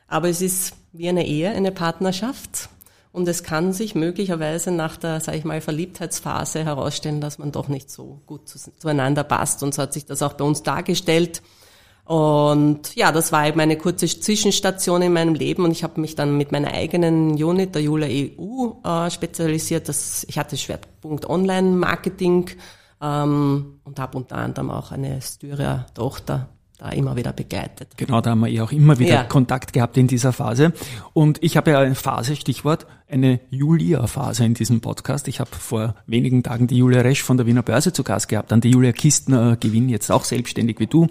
Aber 0.07 0.27
es 0.27 0.41
ist 0.41 0.73
wie 0.91 1.07
eine 1.07 1.23
Ehe, 1.23 1.51
eine 1.51 1.71
Partnerschaft. 1.71 2.67
Und 3.11 3.27
es 3.27 3.43
kann 3.43 3.73
sich 3.73 3.93
möglicherweise 3.93 4.71
nach 4.71 4.95
der, 4.95 5.19
sage 5.19 5.37
ich 5.37 5.43
mal, 5.43 5.59
Verliebtheitsphase 5.59 6.63
herausstellen, 6.63 7.19
dass 7.19 7.39
man 7.39 7.51
doch 7.51 7.67
nicht 7.67 7.91
so 7.91 8.21
gut 8.25 8.47
zueinander 8.47 9.25
passt. 9.25 9.63
Und 9.63 9.73
so 9.73 9.81
hat 9.81 9.93
sich 9.93 10.05
das 10.05 10.21
auch 10.21 10.33
bei 10.33 10.45
uns 10.45 10.63
dargestellt. 10.63 11.41
Und 12.05 12.95
ja, 12.95 13.11
das 13.11 13.31
war 13.31 13.47
eben 13.47 13.59
eine 13.59 13.77
kurze 13.77 14.07
Zwischenstation 14.07 15.01
in 15.01 15.13
meinem 15.13 15.33
Leben 15.33 15.63
und 15.63 15.71
ich 15.71 15.83
habe 15.83 16.01
mich 16.01 16.15
dann 16.15 16.35
mit 16.35 16.51
meiner 16.51 16.73
eigenen 16.73 17.31
Unit, 17.41 17.75
der 17.75 17.83
Jula 17.83 18.07
EU, 18.07 18.71
äh, 18.83 19.09
spezialisiert. 19.11 19.87
Das, 19.87 20.25
ich 20.27 20.37
hatte 20.37 20.57
Schwerpunkt 20.57 21.29
Online-Marketing 21.29 22.49
ähm, 23.01 23.79
und 23.83 23.99
habe 23.99 24.17
unter 24.17 24.37
anderem 24.37 24.71
auch 24.71 24.91
eine 24.91 25.21
Styria-Tochter 25.21 26.49
da 26.81 26.89
immer 26.89 27.15
wieder 27.15 27.31
begleitet. 27.31 27.95
Genau, 27.95 28.21
da 28.21 28.31
haben 28.31 28.39
wir 28.39 28.47
ja 28.47 28.63
auch 28.63 28.71
immer 28.71 28.97
wieder 28.97 29.13
ja. 29.13 29.23
Kontakt 29.23 29.71
gehabt 29.71 29.97
in 29.97 30.07
dieser 30.07 30.33
Phase. 30.33 30.73
Und 31.13 31.37
ich 31.43 31.55
habe 31.55 31.71
ja 31.71 31.79
eine 31.79 31.93
Phase, 31.93 32.35
Stichwort, 32.35 32.87
eine 33.07 33.39
Julia-Phase 33.51 34.45
in 34.45 34.55
diesem 34.55 34.81
Podcast. 34.81 35.27
Ich 35.27 35.39
habe 35.39 35.51
vor 35.51 35.93
wenigen 36.07 36.41
Tagen 36.41 36.65
die 36.65 36.77
Julia 36.77 37.01
Resch 37.01 37.21
von 37.21 37.37
der 37.37 37.45
Wiener 37.45 37.61
Börse 37.61 37.93
zu 37.93 38.03
Gast 38.03 38.29
gehabt, 38.29 38.51
dann 38.51 38.61
die 38.61 38.71
Julia 38.71 38.93
Kistner 38.93 39.57
Gewinn, 39.57 39.89
jetzt 39.89 40.11
auch 40.11 40.23
selbstständig 40.23 40.79
wie 40.79 40.87
du. 40.87 41.07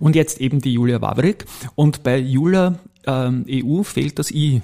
Und 0.00 0.16
jetzt 0.16 0.40
eben 0.40 0.60
die 0.60 0.72
Julia 0.72 1.00
Wawrik. 1.00 1.44
Und 1.76 2.02
bei 2.02 2.18
Julia 2.18 2.80
ähm, 3.06 3.46
EU 3.48 3.84
fehlt 3.84 4.18
das 4.18 4.32
I 4.32 4.62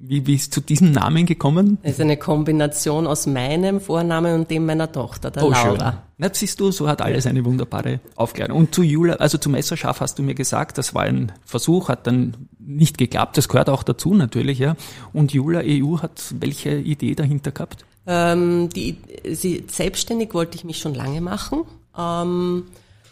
wie, 0.00 0.26
wie 0.26 0.34
ist 0.34 0.52
zu 0.54 0.60
diesem 0.60 0.92
Namen 0.92 1.26
gekommen? 1.26 1.78
Es 1.82 1.92
ist 1.92 2.00
eine 2.00 2.16
Kombination 2.16 3.06
aus 3.06 3.26
meinem 3.26 3.80
Vornamen 3.80 4.34
und 4.34 4.50
dem 4.50 4.64
meiner 4.64 4.90
Tochter, 4.90 5.30
der 5.30 5.44
oh, 5.44 5.50
Laura. 5.50 5.92
Schön. 5.92 6.00
Na, 6.18 6.30
siehst 6.32 6.58
du, 6.58 6.70
so 6.70 6.88
hat 6.88 7.02
alles 7.02 7.26
eine 7.26 7.44
wunderbare 7.44 8.00
Aufklärung. 8.16 8.56
Und 8.56 8.74
zu 8.74 8.82
Jula, 8.82 9.14
also 9.14 9.38
zum 9.38 9.52
Messerschaf 9.52 10.00
hast 10.00 10.18
du 10.18 10.22
mir 10.22 10.34
gesagt, 10.34 10.78
das 10.78 10.94
war 10.94 11.02
ein 11.02 11.32
Versuch, 11.44 11.88
hat 11.88 12.06
dann 12.06 12.34
nicht 12.58 12.98
geklappt. 12.98 13.36
Das 13.36 13.48
gehört 13.48 13.68
auch 13.68 13.82
dazu 13.82 14.14
natürlich, 14.14 14.58
ja. 14.58 14.74
Und 15.12 15.32
Jula 15.32 15.60
EU 15.64 15.98
hat 15.98 16.34
welche 16.38 16.76
Idee 16.76 17.14
dahinter 17.14 17.50
gehabt? 17.50 17.84
Ähm, 18.06 18.70
die, 18.70 18.96
sie, 19.30 19.64
selbstständig 19.68 20.32
wollte 20.32 20.56
ich 20.56 20.64
mich 20.64 20.78
schon 20.78 20.94
lange 20.94 21.20
machen. 21.20 21.62
Ähm, 21.96 22.64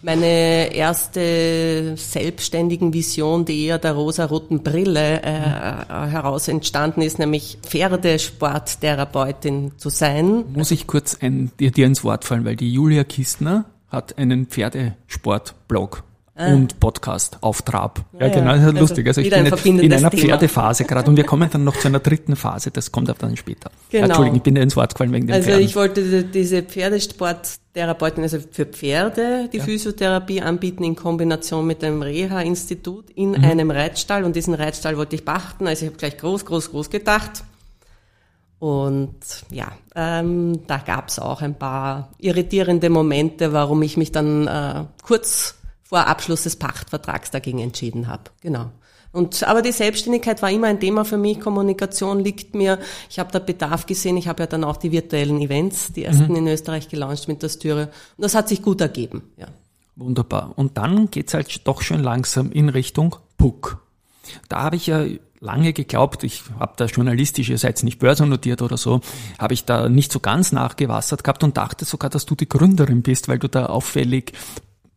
meine 0.03 0.75
erste 0.75 1.95
selbstständigen 1.97 2.93
Vision, 2.93 3.45
die 3.45 3.67
eher 3.67 3.79
der 3.79 3.93
rosa-roten 3.93 4.63
Brille 4.63 5.23
äh, 5.23 5.31
heraus 5.31 6.49
entstanden 6.49 7.03
ist, 7.03 7.19
nämlich 7.19 7.59
Pferdesporttherapeutin 7.63 9.73
zu 9.77 9.89
sein. 9.89 10.45
Muss 10.55 10.71
ich 10.71 10.87
kurz 10.87 11.17
ein, 11.21 11.51
dir, 11.59 11.71
dir 11.71 11.87
ins 11.87 12.05
Wort 12.05 12.25
fallen, 12.25 12.45
weil 12.45 12.57
die 12.57 12.73
Julia 12.73 13.05
Kistner 13.05 13.65
hat 13.89 14.19
einen 14.19 14.47
Pferdesportblog 14.47 16.05
ah. 16.39 16.55
und 16.55 16.81
Podcast 16.81 17.39
auf 17.41 17.63
Trab. 17.63 18.05
Ja, 18.19 18.27
ja 18.27 18.35
genau, 18.35 18.53
das 18.53 18.61
ist 18.61 18.67
also 18.67 18.79
lustig. 18.79 19.07
Also 19.09 19.21
ich 19.21 19.31
bin 19.31 19.45
jetzt 19.45 19.67
in 19.67 19.93
einer 19.93 20.11
Pferdephase 20.11 20.85
gerade 20.85 21.11
und 21.11 21.17
wir 21.17 21.25
kommen 21.27 21.49
dann 21.51 21.65
noch 21.65 21.77
zu 21.77 21.89
einer 21.89 21.99
dritten 21.99 22.37
Phase, 22.37 22.71
das 22.71 22.93
kommt 22.93 23.11
aber 23.11 23.19
dann 23.19 23.37
später. 23.37 23.71
Genau. 23.91 24.07
Entschuldigung, 24.07 24.37
ich 24.37 24.43
bin 24.43 24.55
dir 24.55 24.63
ins 24.63 24.77
Wort 24.77 24.95
gefallen 24.95 25.13
wegen 25.13 25.27
dem 25.27 25.35
Also 25.35 25.49
Pferden. 25.49 25.65
ich 25.65 25.77
wollte 25.77 26.25
diese 26.25 26.63
Pferdesporttherapeutin, 26.63 28.23
also 28.23 28.39
für 28.51 28.67
Pferde, 28.67 29.49
die 29.53 29.59
ja. 29.59 29.65
Physiotherapie 29.65 30.41
anbieten 30.41 30.85
in 30.85 30.97
Kombination 30.97 31.67
mit 31.67 31.83
einem 31.85 32.03
Reha-Institut 32.03 33.11
in 33.11 33.31
mhm. 33.31 33.45
einem 33.45 33.71
Reitstall 33.71 34.25
und 34.25 34.37
diesen 34.37 34.55
Reitstall 34.55 34.97
wollte 34.97 35.17
ich 35.17 35.25
pachten, 35.25 35.67
also 35.67 35.85
ich 35.85 35.91
habe 35.91 35.99
gleich 35.99 36.17
groß, 36.17 36.47
groß, 36.47 36.71
groß 36.71 36.91
gedacht. 36.91 37.45
Und 38.61 39.15
ja, 39.51 39.71
ähm, 39.95 40.67
da 40.67 40.79
gab 40.79 41.09
es 41.09 41.21
auch 41.21 41.43
ein 41.43 41.55
paar 41.57 42.11
irritierende 42.19 42.91
Momente, 42.91 43.53
warum 43.53 43.83
ich 43.83 43.97
mich 43.97 44.11
dann 44.11 44.49
äh, 44.49 44.85
kurz 45.05 45.55
vor 45.89 46.07
Abschluss 46.07 46.43
des 46.43 46.57
Pachtvertrags 46.57 47.31
dagegen 47.31 47.61
entschieden 47.61 48.09
habe. 48.09 48.25
Genau. 48.43 48.71
Und 49.11 49.43
aber 49.45 49.63
die 49.63 49.73
Selbstständigkeit 49.73 50.43
war 50.43 50.51
immer 50.51 50.67
ein 50.67 50.81
Thema 50.81 51.07
für 51.07 51.17
mich. 51.17 51.41
Kommunikation 51.41 52.21
liegt 52.21 52.55
mir. 52.55 52.79
Ich 53.09 53.19
habe 53.19 53.33
da 53.33 53.39
Bedarf 53.39 53.87
gesehen. 53.87 54.19
Ich 54.19 54.29
habe 54.29 54.43
ja 54.43 54.47
dann 54.47 54.65
auch 54.65 54.77
die 54.77 54.93
virtuellen 54.93 55.41
Events, 55.41 55.95
die 55.95 56.05
ersten 56.05 56.29
mhm. 56.29 56.37
in 56.37 56.49
Österreich 56.49 56.91
gelauncht 56.91 57.27
mit 57.27 57.43
der 57.43 57.49
Stüre. 57.49 57.87
Und 58.19 58.23
das 58.23 58.35
hat 58.35 58.51
sich 58.51 58.61
gut 58.61 58.83
ergeben. 58.83 59.23
Ja. 59.39 59.47
Wunderbar. 59.97 60.53
Und 60.57 60.77
dann 60.77 61.11
geht's 61.11 61.33
halt 61.33 61.67
doch 61.67 61.81
schon 61.81 62.03
langsam 62.03 62.53
in 62.53 62.69
Richtung 62.69 63.17
Puck. 63.39 63.79
Da 64.51 64.65
habe 64.65 64.77
ich 64.77 64.89
ja 64.89 65.07
lange 65.41 65.73
geglaubt, 65.73 66.23
ich 66.23 66.43
habe 66.59 66.75
da 66.77 66.85
journalistisch, 66.85 67.49
ihr 67.49 67.59
seid 67.59 67.83
nicht 67.83 67.99
börsennotiert 67.99 68.61
oder 68.61 68.77
so, 68.77 69.01
habe 69.39 69.55
ich 69.55 69.65
da 69.65 69.89
nicht 69.89 70.13
so 70.13 70.21
ganz 70.21 70.53
nachgewassert 70.53 71.25
gehabt 71.25 71.45
und 71.45 71.57
dachte 71.57 71.85
sogar, 71.85 72.11
dass 72.11 72.27
du 72.27 72.35
die 72.35 72.49
Gründerin 72.49 73.03
bist, 73.03 73.29
weil 73.29 73.39
du 73.39 73.49
da 73.49 73.67
auffällig 73.67 74.33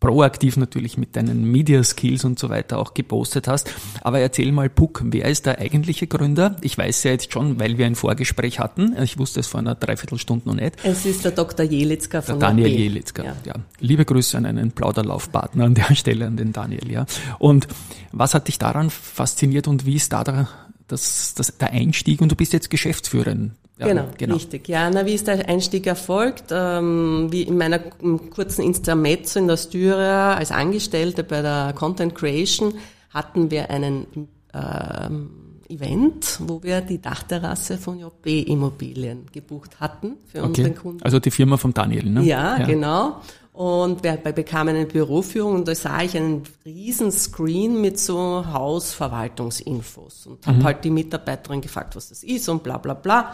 proaktiv 0.02 0.58
natürlich 0.58 0.98
mit 0.98 1.16
deinen 1.16 1.46
Media 1.46 1.82
Skills 1.84 2.26
und 2.26 2.38
so 2.38 2.50
weiter 2.50 2.80
auch 2.80 2.94
gepostet 2.94 3.48
hast. 3.48 3.72
Aber 4.02 4.20
erzähl 4.20 4.52
mal, 4.52 4.68
Puck, 4.68 5.04
wer 5.06 5.30
ist 5.30 5.46
der 5.46 5.60
eigentliche 5.60 6.08
Gründer? 6.08 6.58
Ich 6.62 6.78
weiß 6.78 7.04
ja 7.04 7.12
jetzt 7.12 7.32
schon, 7.32 7.60
weil 7.60 7.78
wir 7.78 7.86
ein 7.86 7.96
Vorgespräch 7.96 8.60
hatten. 8.60 8.98
Ich 9.02 9.20
wusste 9.20 9.40
es 9.40 9.48
vor 9.48 9.60
einer 9.60 9.76
Dreiviertelstunde 9.76 10.50
noch 10.50 10.56
nicht. 10.56 10.76
Es 10.84 11.06
ist 11.06 11.24
der 11.24 11.32
Dr. 11.32 11.66
Jelitzka 11.66 12.22
von 12.22 12.40
der 12.40 12.50
Daniel. 12.50 12.68
Jelitzka, 12.68 13.24
ja. 13.24 13.36
ja. 13.46 13.54
Liebe 13.80 14.04
Grüße 14.04 14.38
an 14.38 14.48
einen 14.48 14.72
Plauderlaufpartner 14.72 15.66
an 15.66 15.76
der 15.76 15.96
Stelle, 15.96 16.26
an 16.26 16.36
den 16.36 16.52
Daniel, 16.52 16.92
ja. 16.92 17.06
Und 17.38 17.68
was 18.12 18.34
hat 18.34 18.48
dich 18.48 18.58
daran 18.58 18.90
fasziniert 18.90 19.68
und 19.68 19.86
wie 19.86 19.96
ist 19.96 20.12
da 20.12 20.24
der, 20.24 20.50
das, 20.88 21.36
das, 21.36 21.56
der 21.60 21.72
Einstieg? 21.72 22.22
Und 22.22 22.32
du 22.32 22.36
bist 22.36 22.54
jetzt 22.54 22.72
Geschäftsführerin 22.72 23.52
ja, 23.82 23.88
genau, 23.88 24.08
genau, 24.18 24.36
richtig. 24.36 24.68
Ja, 24.68 24.90
na, 24.90 25.06
wie 25.06 25.14
ist 25.14 25.28
der 25.28 25.50
Einstieg 25.50 25.88
erfolgt? 25.88 26.46
Ähm, 26.52 27.28
wie 27.32 27.44
in 27.44 27.58
meiner 27.58 27.80
kurzen 27.80 28.64
Intermezzo 28.64 29.40
in 29.40 29.48
der 29.48 29.58
Styria 29.58 30.36
als 30.36 30.52
Angestellte 30.52 31.24
bei 31.24 31.42
der 31.42 31.74
Content 31.76 32.16
Creation 32.16 32.76
hatten 33.10 33.52
wir 33.52 33.70
einen 33.70 34.06
ähm, 34.54 35.30
Event, 35.68 36.40
wo 36.42 36.62
wir 36.62 36.82
die 36.82 37.02
Dachterrasse 37.02 37.78
von 37.78 38.00
JB 38.00 38.48
Immobilien 38.48 39.26
gebucht 39.32 39.80
hatten 39.80 40.18
für 40.26 40.40
okay. 40.40 40.48
unseren 40.48 40.76
Kunden. 40.76 41.04
Also 41.04 41.20
die 41.20 41.32
Firma 41.32 41.58
von 41.58 41.74
Daniel, 41.74 42.10
ne? 42.10 42.24
Ja, 42.24 42.60
ja. 42.60 42.66
genau. 42.66 43.22
Und 43.54 44.04
wir 44.04 44.16
bekamen 44.16 44.76
eine 44.76 44.86
Büroführung 44.86 45.56
und 45.56 45.68
da 45.68 45.76
sah 45.76 46.02
ich 46.02 46.16
einen 46.16 46.44
riesen 46.66 47.12
Screen 47.12 47.82
mit 47.82 48.00
so 48.00 48.46
Hausverwaltungsinfos 48.46 50.26
und 50.28 50.48
habe 50.48 50.60
mhm. 50.60 50.64
halt 50.64 50.84
die 50.86 50.90
Mitarbeiterin 50.90 51.60
gefragt, 51.60 51.96
was 51.96 52.10
das 52.10 52.24
ist 52.24 52.48
und 52.48 52.64
bla 52.64 52.78
bla 52.78 52.94
bla 52.94 53.34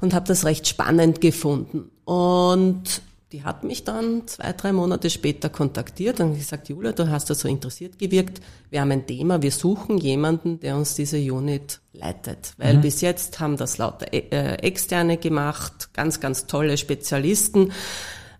und 0.00 0.12
habe 0.12 0.26
das 0.26 0.44
recht 0.44 0.66
spannend 0.66 1.20
gefunden. 1.20 1.90
Und 2.04 3.02
die 3.34 3.42
hat 3.42 3.64
mich 3.64 3.82
dann 3.82 4.26
zwei, 4.26 4.52
drei 4.52 4.72
Monate 4.72 5.10
später 5.10 5.48
kontaktiert 5.48 6.20
und 6.20 6.36
gesagt, 6.36 6.68
Julia, 6.68 6.92
du 6.92 7.08
hast 7.08 7.30
da 7.30 7.34
so 7.34 7.48
interessiert 7.48 7.98
gewirkt. 7.98 8.40
Wir 8.70 8.80
haben 8.80 8.92
ein 8.92 9.06
Thema, 9.06 9.42
wir 9.42 9.50
suchen 9.50 9.98
jemanden, 9.98 10.60
der 10.60 10.76
uns 10.76 10.94
diese 10.94 11.18
Unit 11.18 11.80
leitet. 11.92 12.54
Weil 12.58 12.76
mhm. 12.76 12.82
bis 12.82 13.00
jetzt 13.00 13.40
haben 13.40 13.56
das 13.56 13.78
lauter 13.78 14.12
äh, 14.12 14.54
Externe 14.56 15.16
gemacht, 15.16 15.90
ganz, 15.92 16.20
ganz 16.20 16.46
tolle 16.46 16.76
Spezialisten. 16.76 17.72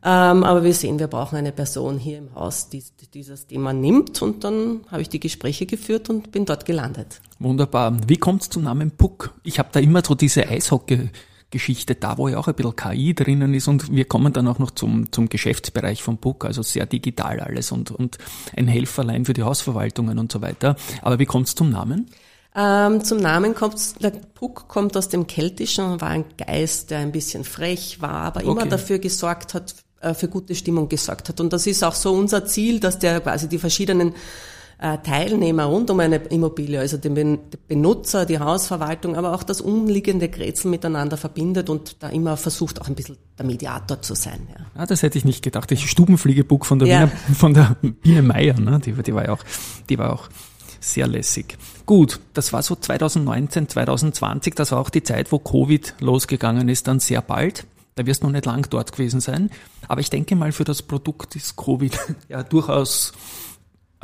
Ähm, 0.06 0.44
aber 0.44 0.62
wir 0.62 0.74
sehen, 0.74 0.98
wir 0.98 1.06
brauchen 1.06 1.36
eine 1.36 1.52
Person 1.52 1.98
hier 1.98 2.18
im 2.18 2.34
Haus, 2.34 2.68
die, 2.68 2.84
die 3.00 3.10
dieses 3.10 3.46
Thema 3.46 3.72
nimmt. 3.72 4.20
Und 4.20 4.44
dann 4.44 4.80
habe 4.90 5.00
ich 5.00 5.08
die 5.08 5.20
Gespräche 5.20 5.64
geführt 5.64 6.10
und 6.10 6.30
bin 6.30 6.44
dort 6.44 6.66
gelandet. 6.66 7.22
Wunderbar. 7.38 7.96
Wie 8.06 8.18
kommt 8.18 8.42
es 8.42 8.50
zum 8.50 8.64
Namen 8.64 8.90
Puck? 8.90 9.32
Ich 9.44 9.58
habe 9.58 9.70
da 9.72 9.80
immer 9.80 10.02
so 10.04 10.14
diese 10.14 10.46
Eishockey 10.46 11.10
Geschichte 11.54 11.94
da, 11.94 12.18
wo 12.18 12.26
ja 12.26 12.36
auch 12.36 12.48
ein 12.48 12.54
bisschen 12.54 12.74
KI 12.74 13.14
drinnen 13.14 13.54
ist 13.54 13.68
und 13.68 13.92
wir 13.92 14.06
kommen 14.06 14.32
dann 14.32 14.48
auch 14.48 14.58
noch 14.58 14.72
zum, 14.72 15.12
zum 15.12 15.28
Geschäftsbereich 15.28 16.02
von 16.02 16.16
Book, 16.16 16.44
also 16.44 16.62
sehr 16.62 16.84
digital 16.84 17.38
alles 17.38 17.70
und, 17.70 17.92
und 17.92 18.18
ein 18.56 18.66
Helferlein 18.66 19.24
für 19.24 19.34
die 19.34 19.44
Hausverwaltungen 19.44 20.18
und 20.18 20.32
so 20.32 20.42
weiter. 20.42 20.74
Aber 21.00 21.20
wie 21.20 21.26
kommt 21.26 21.46
es 21.46 21.54
zum 21.54 21.70
Namen? 21.70 22.10
Ähm, 22.56 23.04
zum 23.04 23.18
Namen 23.18 23.54
kommt, 23.54 24.02
der 24.02 24.10
Puck 24.10 24.66
kommt 24.66 24.96
aus 24.96 25.08
dem 25.08 25.28
Keltischen 25.28 25.84
und 25.84 26.00
war 26.00 26.10
ein 26.10 26.24
Geist, 26.36 26.90
der 26.90 26.98
ein 26.98 27.12
bisschen 27.12 27.44
frech 27.44 28.00
war, 28.00 28.22
aber 28.22 28.40
okay. 28.40 28.50
immer 28.50 28.66
dafür 28.66 28.98
gesorgt 28.98 29.54
hat, 29.54 29.76
für 30.12 30.28
gute 30.28 30.54
Stimmung 30.54 30.88
gesorgt 30.88 31.30
hat. 31.30 31.40
Und 31.40 31.52
das 31.52 31.66
ist 31.66 31.82
auch 31.82 31.94
so 31.94 32.12
unser 32.12 32.44
Ziel, 32.44 32.80
dass 32.80 32.98
der 32.98 33.20
quasi 33.20 33.48
die 33.48 33.58
verschiedenen 33.58 34.12
äh, 34.78 34.98
Teilnehmer 34.98 35.64
rund 35.64 35.90
um 35.90 36.00
eine 36.00 36.16
Immobilie, 36.16 36.78
also 36.78 36.96
den 36.96 37.38
Benutzer, 37.68 38.26
die 38.26 38.38
Hausverwaltung, 38.38 39.16
aber 39.16 39.32
auch 39.32 39.42
das 39.42 39.60
umliegende 39.60 40.28
Grätsel 40.28 40.70
miteinander 40.70 41.16
verbindet 41.16 41.70
und 41.70 42.02
da 42.02 42.08
immer 42.08 42.36
versucht, 42.36 42.80
auch 42.80 42.88
ein 42.88 42.94
bisschen 42.94 43.16
der 43.38 43.46
Mediator 43.46 44.02
zu 44.02 44.14
sein. 44.14 44.46
Ja. 44.50 44.66
Ah, 44.74 44.86
das 44.86 45.02
hätte 45.02 45.16
ich 45.16 45.24
nicht 45.24 45.42
gedacht. 45.42 45.70
Die 45.70 45.76
Stubenfliegebuch 45.76 46.64
von 46.64 46.80
der, 46.80 46.88
ja. 46.88 47.00
Wiener, 47.00 47.12
von 47.34 47.54
der 47.54 47.76
Biene 47.80 48.22
Meier, 48.22 48.58
ne? 48.58 48.80
die, 48.84 48.92
die 48.92 49.14
war 49.14 49.24
ja 49.24 49.32
auch, 49.32 49.44
die 49.88 49.98
war 49.98 50.12
auch 50.12 50.28
sehr 50.80 51.06
lässig. 51.06 51.56
Gut, 51.86 52.20
das 52.34 52.52
war 52.52 52.62
so 52.62 52.74
2019, 52.74 53.68
2020, 53.68 54.54
das 54.54 54.72
war 54.72 54.80
auch 54.80 54.90
die 54.90 55.02
Zeit, 55.02 55.32
wo 55.32 55.38
Covid 55.38 55.94
losgegangen 56.00 56.68
ist, 56.68 56.88
dann 56.88 57.00
sehr 57.00 57.22
bald. 57.22 57.66
Da 57.94 58.06
wirst 58.06 58.22
du 58.22 58.26
noch 58.26 58.32
nicht 58.32 58.46
lang 58.46 58.68
dort 58.70 58.92
gewesen 58.92 59.20
sein. 59.20 59.50
Aber 59.88 60.00
ich 60.00 60.10
denke 60.10 60.34
mal, 60.36 60.52
für 60.52 60.64
das 60.64 60.82
Produkt 60.82 61.36
ist 61.36 61.56
Covid 61.56 61.98
ja 62.28 62.42
durchaus 62.42 63.12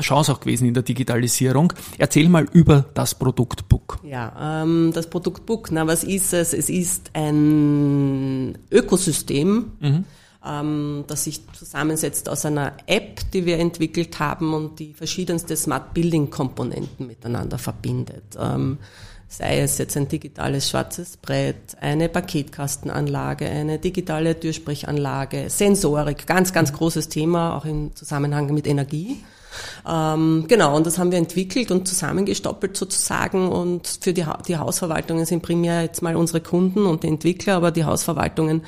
eine 0.01 0.07
Chance 0.07 0.33
auch 0.33 0.41
gewesen 0.41 0.67
in 0.67 0.75
der 0.75 0.83
Digitalisierung. 0.83 1.73
Erzähl 1.99 2.29
mal 2.29 2.47
über 2.53 2.87
das 2.95 3.15
Produkt 3.15 3.69
Book. 3.69 3.99
Ja, 4.03 4.63
ähm, 4.63 4.93
das 4.95 5.09
Produkt 5.09 5.45
Book, 5.47 5.71
na 5.71 5.87
was 5.87 6.05
ist 6.05 6.33
es? 6.33 6.55
Es 6.55 6.71
ist 6.71 7.11
ein 7.13 8.57
Ökosystem, 8.71 9.73
mhm. 9.81 10.05
ähm, 10.47 11.05
das 11.07 11.25
sich 11.25 11.43
zusammensetzt 11.53 12.29
aus 12.31 12.47
einer 12.47 12.73
App, 12.87 13.31
die 13.33 13.45
wir 13.45 13.59
entwickelt 13.59 14.19
haben 14.19 14.55
und 14.55 14.79
die 14.79 14.95
verschiedenste 14.95 15.55
Smart 15.57 15.93
Building 15.93 16.31
Komponenten 16.31 17.07
miteinander 17.07 17.59
verbindet. 17.59 18.37
Ähm, 18.39 18.79
sei 19.31 19.61
es 19.61 19.79
jetzt 19.79 19.97
ein 19.97 20.09
digitales 20.09 20.69
schwarzes 20.69 21.17
Brett, 21.17 21.77
eine 21.81 22.09
Paketkastenanlage, 22.09 23.47
eine 23.47 23.79
digitale 23.79 24.39
Türsprechanlage, 24.39 25.49
Sensorik, 25.49 26.27
ganz, 26.27 26.53
ganz 26.53 26.73
großes 26.73 27.09
Thema, 27.09 27.57
auch 27.57 27.65
im 27.65 27.95
Zusammenhang 27.95 28.53
mit 28.53 28.67
Energie. 28.67 29.23
Ähm, 29.89 30.47
genau, 30.49 30.77
und 30.77 30.85
das 30.85 30.99
haben 30.99 31.13
wir 31.13 31.19
entwickelt 31.19 31.71
und 31.71 31.87
zusammengestoppelt 31.87 32.77
sozusagen. 32.77 33.49
Und 33.49 34.01
für 34.01 34.13
die, 34.13 34.27
ha 34.27 34.43
die 34.47 34.57
Hausverwaltungen 34.57 35.25
sind 35.25 35.43
primär 35.43 35.83
jetzt 35.83 36.03
mal 36.03 36.17
unsere 36.17 36.41
Kunden 36.41 36.85
und 36.85 37.05
die 37.05 37.09
Entwickler, 37.09 37.55
aber 37.55 37.71
die 37.71 37.85
Hausverwaltungen 37.85 38.63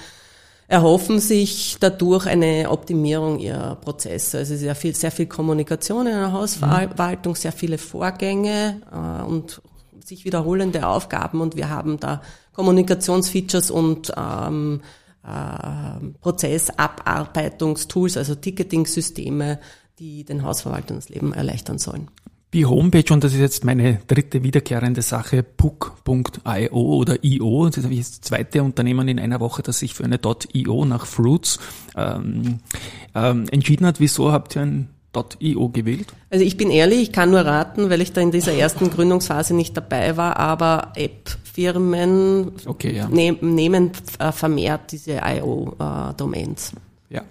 erhoffen 0.68 1.18
sich 1.18 1.76
dadurch 1.80 2.26
eine 2.26 2.70
Optimierung 2.70 3.40
ihrer 3.40 3.74
Prozesse. 3.74 4.38
Also 4.38 4.54
sehr 4.54 4.76
viel, 4.76 4.94
sehr 4.94 5.10
viel 5.10 5.26
Kommunikation 5.26 6.06
in 6.06 6.14
der 6.14 6.32
Hausverwaltung, 6.32 7.34
sehr 7.34 7.52
viele 7.52 7.78
Vorgänge 7.78 8.80
äh, 8.92 9.24
und 9.24 9.60
sich 10.04 10.24
wiederholende 10.24 10.86
Aufgaben 10.86 11.40
und 11.40 11.56
wir 11.56 11.68
haben 11.68 11.98
da 12.00 12.22
Kommunikationsfeatures 12.52 13.70
und 13.70 14.12
ähm, 14.16 14.80
äh, 15.24 16.06
Prozessabarbeitungstools, 16.20 18.16
also 18.16 18.34
Ticketing-Systeme 18.34 19.58
die 20.02 20.24
den 20.24 20.42
Hausverwaltern 20.42 20.96
das 20.96 21.08
Leben 21.08 21.32
erleichtern 21.32 21.78
sollen. 21.78 22.08
Die 22.52 22.66
Homepage, 22.66 23.14
und 23.14 23.24
das 23.24 23.32
ist 23.32 23.40
jetzt 23.40 23.64
meine 23.64 24.00
dritte 24.06 24.42
wiederkehrende 24.42 25.00
Sache, 25.00 25.42
puck.io 25.42 26.70
oder 26.70 27.24
io, 27.24 27.70
das 27.70 27.84
ist 27.84 27.88
das 27.88 28.20
zweite 28.20 28.62
Unternehmen 28.62 29.08
in 29.08 29.18
einer 29.18 29.40
Woche, 29.40 29.62
das 29.62 29.78
sich 29.78 29.94
für 29.94 30.04
eine 30.04 30.18
.io 30.52 30.84
nach 30.84 31.06
Fruits 31.06 31.58
ähm, 31.96 32.58
ähm, 33.14 33.46
entschieden 33.50 33.86
hat. 33.86 34.00
Wieso 34.00 34.32
habt 34.32 34.56
ihr 34.56 34.62
ein 34.62 34.88
.io 35.12 35.68
gewählt? 35.68 36.12
Also 36.30 36.44
ich 36.44 36.56
bin 36.56 36.70
ehrlich, 36.70 37.00
ich 37.02 37.12
kann 37.12 37.30
nur 37.30 37.40
raten, 37.40 37.90
weil 37.90 38.00
ich 38.00 38.12
da 38.12 38.20
in 38.20 38.30
dieser 38.30 38.52
ersten 38.52 38.90
Gründungsphase 38.94 39.54
nicht 39.54 39.76
dabei 39.76 40.16
war, 40.16 40.36
aber 40.36 40.92
App-Firmen 40.94 42.52
okay, 42.66 42.96
ja. 42.96 43.08
ne 43.08 43.36
nehmen 43.40 43.92
äh, 44.18 44.32
vermehrt 44.32 44.92
diese 44.92 45.20
IO-Domains. 45.24 46.72
ja. 47.10 47.22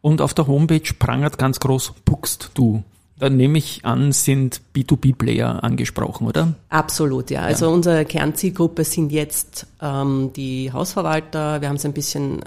Und 0.00 0.20
auf 0.20 0.32
der 0.34 0.46
Homepage 0.46 0.94
prangert 0.98 1.38
ganz 1.38 1.58
groß 1.58 1.94
Puckst 2.04 2.50
du. 2.54 2.82
Da 3.18 3.28
nehme 3.28 3.58
ich 3.58 3.84
an, 3.84 4.12
sind 4.12 4.60
B2B-Player 4.76 5.64
angesprochen, 5.64 6.28
oder? 6.28 6.54
Absolut, 6.68 7.30
ja. 7.30 7.40
Also 7.40 7.66
ja. 7.66 7.72
unsere 7.72 8.04
Kernzielgruppe 8.04 8.84
sind 8.84 9.10
jetzt 9.10 9.66
ähm, 9.82 10.30
die 10.36 10.72
Hausverwalter. 10.72 11.60
Wir 11.60 11.68
haben 11.68 11.76
es 11.76 11.84
ein 11.84 11.92
bisschen 11.92 12.42
äh, 12.44 12.46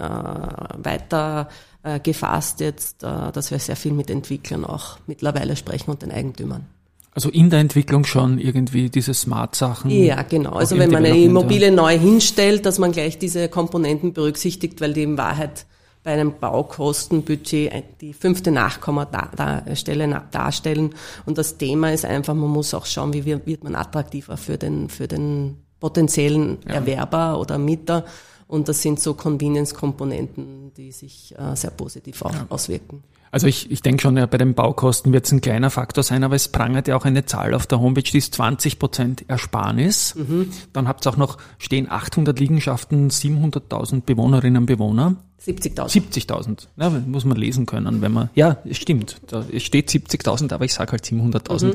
weiter 0.78 1.48
äh, 1.82 2.00
gefasst 2.00 2.60
jetzt, 2.60 3.02
äh, 3.02 3.32
dass 3.32 3.50
wir 3.50 3.58
sehr 3.58 3.76
viel 3.76 3.92
mit 3.92 4.10
Entwicklern 4.10 4.64
auch 4.64 4.98
mittlerweile 5.06 5.56
sprechen 5.56 5.90
und 5.90 6.02
den 6.02 6.10
Eigentümern. 6.10 6.66
Also 7.14 7.28
in 7.28 7.50
der 7.50 7.60
Entwicklung 7.60 8.04
schon 8.04 8.38
irgendwie 8.38 8.88
diese 8.88 9.12
Smart-Sachen. 9.12 9.90
Ja, 9.90 10.22
genau. 10.22 10.52
Also 10.52 10.78
wenn 10.78 10.90
man 10.90 11.04
eine 11.04 11.18
Immobilie 11.18 11.70
neu 11.70 11.98
hinstellt, 11.98 12.64
dass 12.64 12.78
man 12.78 12.92
gleich 12.92 13.18
diese 13.18 13.48
Komponenten 13.48 14.14
berücksichtigt, 14.14 14.80
weil 14.80 14.94
die 14.94 15.02
in 15.02 15.18
Wahrheit 15.18 15.66
bei 16.02 16.12
einem 16.12 16.38
Baukostenbudget 16.40 18.00
die 18.00 18.12
fünfte 18.12 18.50
Nachkommastelle 18.50 20.22
darstellen. 20.30 20.94
Und 21.26 21.38
das 21.38 21.58
Thema 21.58 21.92
ist 21.92 22.04
einfach, 22.04 22.34
man 22.34 22.50
muss 22.50 22.74
auch 22.74 22.86
schauen, 22.86 23.12
wie 23.12 23.24
wird 23.26 23.62
man 23.62 23.76
attraktiver 23.76 24.36
für 24.36 24.56
den, 24.56 24.88
für 24.88 25.06
den 25.06 25.58
potenziellen 25.80 26.58
ja. 26.66 26.74
Erwerber 26.74 27.38
oder 27.38 27.58
Mieter. 27.58 28.04
Und 28.52 28.68
das 28.68 28.82
sind 28.82 29.00
so 29.00 29.14
Convenience-Komponenten, 29.14 30.74
die 30.76 30.92
sich 30.92 31.34
äh, 31.38 31.56
sehr 31.56 31.70
positiv 31.70 32.20
auch 32.20 32.34
ja. 32.34 32.44
auswirken. 32.50 33.02
Also 33.30 33.46
ich, 33.46 33.70
ich 33.70 33.80
denke 33.80 34.02
schon, 34.02 34.18
ja, 34.18 34.26
bei 34.26 34.36
den 34.36 34.52
Baukosten 34.52 35.10
wird 35.14 35.24
es 35.24 35.32
ein 35.32 35.40
kleiner 35.40 35.70
Faktor 35.70 36.04
sein, 36.04 36.22
aber 36.22 36.34
es 36.34 36.48
prangert 36.48 36.86
ja 36.86 36.94
auch 36.94 37.06
eine 37.06 37.24
Zahl 37.24 37.54
auf 37.54 37.66
der 37.66 37.80
Homepage, 37.80 38.02
die 38.02 38.18
ist 38.18 38.34
20 38.34 38.78
Prozent 38.78 39.24
Ersparnis. 39.26 40.16
Mhm. 40.16 40.50
Dann 40.74 40.86
habt 40.86 41.06
ihr 41.06 41.10
auch 41.10 41.16
noch, 41.16 41.38
stehen 41.56 41.90
800 41.90 42.38
Liegenschaften, 42.38 43.08
700.000 43.08 44.02
Bewohnerinnen 44.02 44.58
und 44.58 44.66
Bewohner. 44.66 45.16
70.000. 45.42 46.28
70.000. 46.28 46.66
Ja, 46.76 46.90
muss 46.90 47.24
man 47.24 47.38
lesen 47.38 47.64
können, 47.64 48.02
wenn 48.02 48.12
man, 48.12 48.28
ja, 48.34 48.58
es 48.66 48.76
stimmt. 48.76 49.22
Da, 49.28 49.46
es 49.50 49.62
steht 49.62 49.88
70.000, 49.88 50.52
aber 50.52 50.66
ich 50.66 50.74
sage 50.74 50.92
halt 50.92 51.04
700.000. 51.06 51.68
Mhm. 51.68 51.72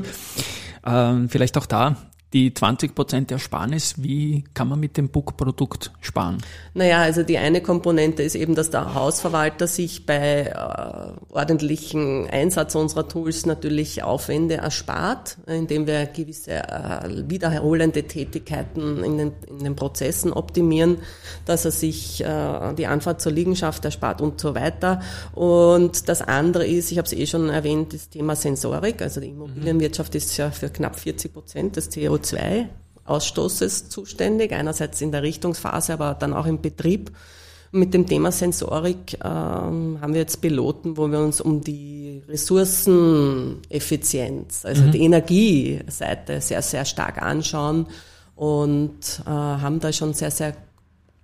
Ähm, 0.86 1.28
vielleicht 1.28 1.58
auch 1.58 1.66
da 1.66 1.96
die 2.34 2.52
20 2.52 2.94
Prozent 2.94 3.30
Ersparnis, 3.30 3.94
wie 4.02 4.44
kann 4.52 4.68
man 4.68 4.78
mit 4.78 4.98
dem 4.98 5.08
Book-Produkt 5.08 5.92
sparen? 6.00 6.38
Naja, 6.74 7.00
also 7.00 7.22
die 7.22 7.38
eine 7.38 7.62
Komponente 7.62 8.22
ist 8.22 8.34
eben, 8.34 8.54
dass 8.54 8.68
der 8.68 8.94
Hausverwalter 8.94 9.66
sich 9.66 10.04
bei 10.04 10.42
äh, 10.42 11.34
ordentlichen 11.34 12.28
Einsatz 12.28 12.74
unserer 12.74 13.08
Tools 13.08 13.46
natürlich 13.46 14.02
Aufwände 14.02 14.56
erspart, 14.56 15.38
indem 15.46 15.86
wir 15.86 16.04
gewisse 16.04 16.52
äh, 16.52 17.30
wiederholende 17.30 18.02
Tätigkeiten 18.02 19.02
in 19.02 19.16
den, 19.16 19.32
in 19.46 19.58
den 19.60 19.76
Prozessen 19.76 20.30
optimieren, 20.32 20.98
dass 21.46 21.64
er 21.64 21.70
sich 21.70 22.22
äh, 22.22 22.74
die 22.74 22.86
Anfahrt 22.86 23.22
zur 23.22 23.32
Liegenschaft 23.32 23.86
erspart 23.86 24.20
und 24.20 24.38
so 24.38 24.54
weiter. 24.54 25.00
Und 25.32 26.10
das 26.10 26.20
andere 26.20 26.66
ist, 26.66 26.92
ich 26.92 26.98
habe 26.98 27.06
es 27.06 27.14
eh 27.14 27.26
schon 27.26 27.48
erwähnt, 27.48 27.94
das 27.94 28.10
Thema 28.10 28.36
Sensorik. 28.36 29.00
Also 29.00 29.20
die 29.22 29.28
Immobilienwirtschaft 29.28 30.14
ist 30.14 30.36
ja 30.36 30.50
für 30.50 30.68
knapp 30.68 31.00
40 31.00 31.32
Prozent 31.32 31.76
des 31.76 31.88
CO 31.88 32.17
CO2-Ausstoßes 32.18 33.88
zuständig, 33.88 34.52
einerseits 34.52 35.00
in 35.00 35.12
der 35.12 35.22
Richtungsphase, 35.22 35.94
aber 35.94 36.14
dann 36.14 36.32
auch 36.32 36.46
im 36.46 36.60
Betrieb. 36.60 37.12
Mit 37.70 37.92
dem 37.92 38.06
Thema 38.06 38.32
Sensorik 38.32 39.18
ähm, 39.22 39.98
haben 40.00 40.14
wir 40.14 40.20
jetzt 40.20 40.40
Piloten, 40.40 40.96
wo 40.96 41.06
wir 41.08 41.18
uns 41.18 41.42
um 41.42 41.60
die 41.60 42.22
Ressourceneffizienz, 42.26 44.64
also 44.64 44.84
mhm. 44.84 44.92
die 44.92 45.02
Energieseite 45.02 46.40
sehr, 46.40 46.62
sehr 46.62 46.86
stark 46.86 47.20
anschauen 47.20 47.86
und 48.36 49.20
äh, 49.26 49.30
haben 49.30 49.80
da 49.80 49.92
schon 49.92 50.14
sehr, 50.14 50.30
sehr 50.30 50.56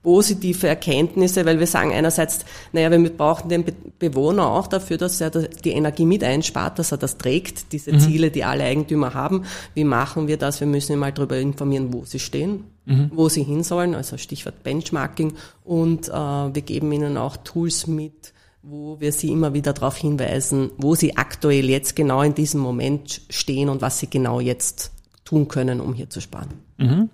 positive 0.04 0.68
Erkenntnisse, 0.68 1.44
weil 1.46 1.58
wir 1.58 1.66
sagen 1.66 1.90
einerseits, 1.90 2.44
naja, 2.72 2.90
wir 2.92 3.10
brauchen 3.10 3.48
den 3.48 3.64
Bewohner 3.98 4.46
auch 4.46 4.68
dafür, 4.68 4.98
dass 4.98 5.20
er 5.20 5.30
die 5.30 5.72
Energie 5.72 6.04
mit 6.04 6.22
einspart, 6.22 6.78
dass 6.78 6.92
er 6.92 6.98
das 6.98 7.18
trägt, 7.18 7.72
diese 7.72 7.92
mhm. 7.92 8.00
Ziele, 8.00 8.30
die 8.30 8.44
alle 8.44 8.64
Eigentümer 8.64 9.14
haben. 9.14 9.44
Wie 9.72 9.84
machen 9.84 10.28
wir 10.28 10.36
das? 10.36 10.60
Wir 10.60 10.68
müssen 10.68 10.92
ihn 10.92 10.98
mal 10.98 11.12
darüber 11.12 11.38
informieren, 11.38 11.92
wo 11.92 12.04
sie 12.04 12.20
stehen, 12.20 12.64
mhm. 12.84 13.10
wo 13.14 13.28
sie 13.28 13.42
hin 13.42 13.64
sollen, 13.64 13.94
also 13.94 14.18
Stichwort 14.18 14.62
Benchmarking. 14.62 15.32
Und 15.64 16.08
äh, 16.08 16.12
wir 16.12 16.62
geben 16.62 16.92
ihnen 16.92 17.16
auch 17.16 17.38
Tools 17.38 17.86
mit, 17.86 18.34
wo 18.62 19.00
wir 19.00 19.10
sie 19.10 19.30
immer 19.30 19.54
wieder 19.54 19.72
darauf 19.72 19.96
hinweisen, 19.96 20.70
wo 20.76 20.94
sie 20.94 21.16
aktuell 21.16 21.68
jetzt 21.70 21.96
genau 21.96 22.20
in 22.22 22.34
diesem 22.34 22.60
Moment 22.60 23.22
stehen 23.30 23.70
und 23.70 23.80
was 23.80 24.00
sie 24.00 24.08
genau 24.08 24.38
jetzt 24.40 24.92
tun 25.24 25.48
können, 25.48 25.80
um 25.80 25.94
hier 25.94 26.10
zu 26.10 26.20
sparen. 26.20 26.48
Mhm. 26.76 27.08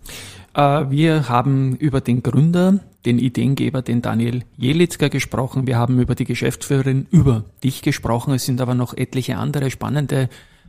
Äh, 0.55 0.91
wir 0.91 1.29
haben 1.29 1.77
über 1.77 2.01
den 2.01 2.23
Gründer, 2.23 2.81
den 3.05 3.19
Ideengeber, 3.19 3.83
den 3.83 4.03
Daniel 4.03 4.43
Jelitzker 4.57 5.09
gesprochen. 5.09 5.67
Wir 5.67 5.79
haben 5.79 6.01
über 6.01 6.15
die 6.15 6.25
Geschäftsführerin, 6.25 7.07
über 7.11 7.45
dich 7.65 7.83
gesprochen. 7.83 8.35
Es 8.35 8.45
sind 8.45 8.61
aber 8.61 8.75
noch 8.75 8.95
etliche 8.95 9.37
andere 9.37 9.71
spannende 9.71 10.29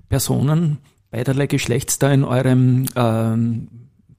Personen 0.09 0.77
beiderlei 1.11 1.45
Geschlechts 1.47 1.99
da 1.99 2.11
in 2.11 2.23
eurem 2.23 2.85
ähm, 2.95 3.67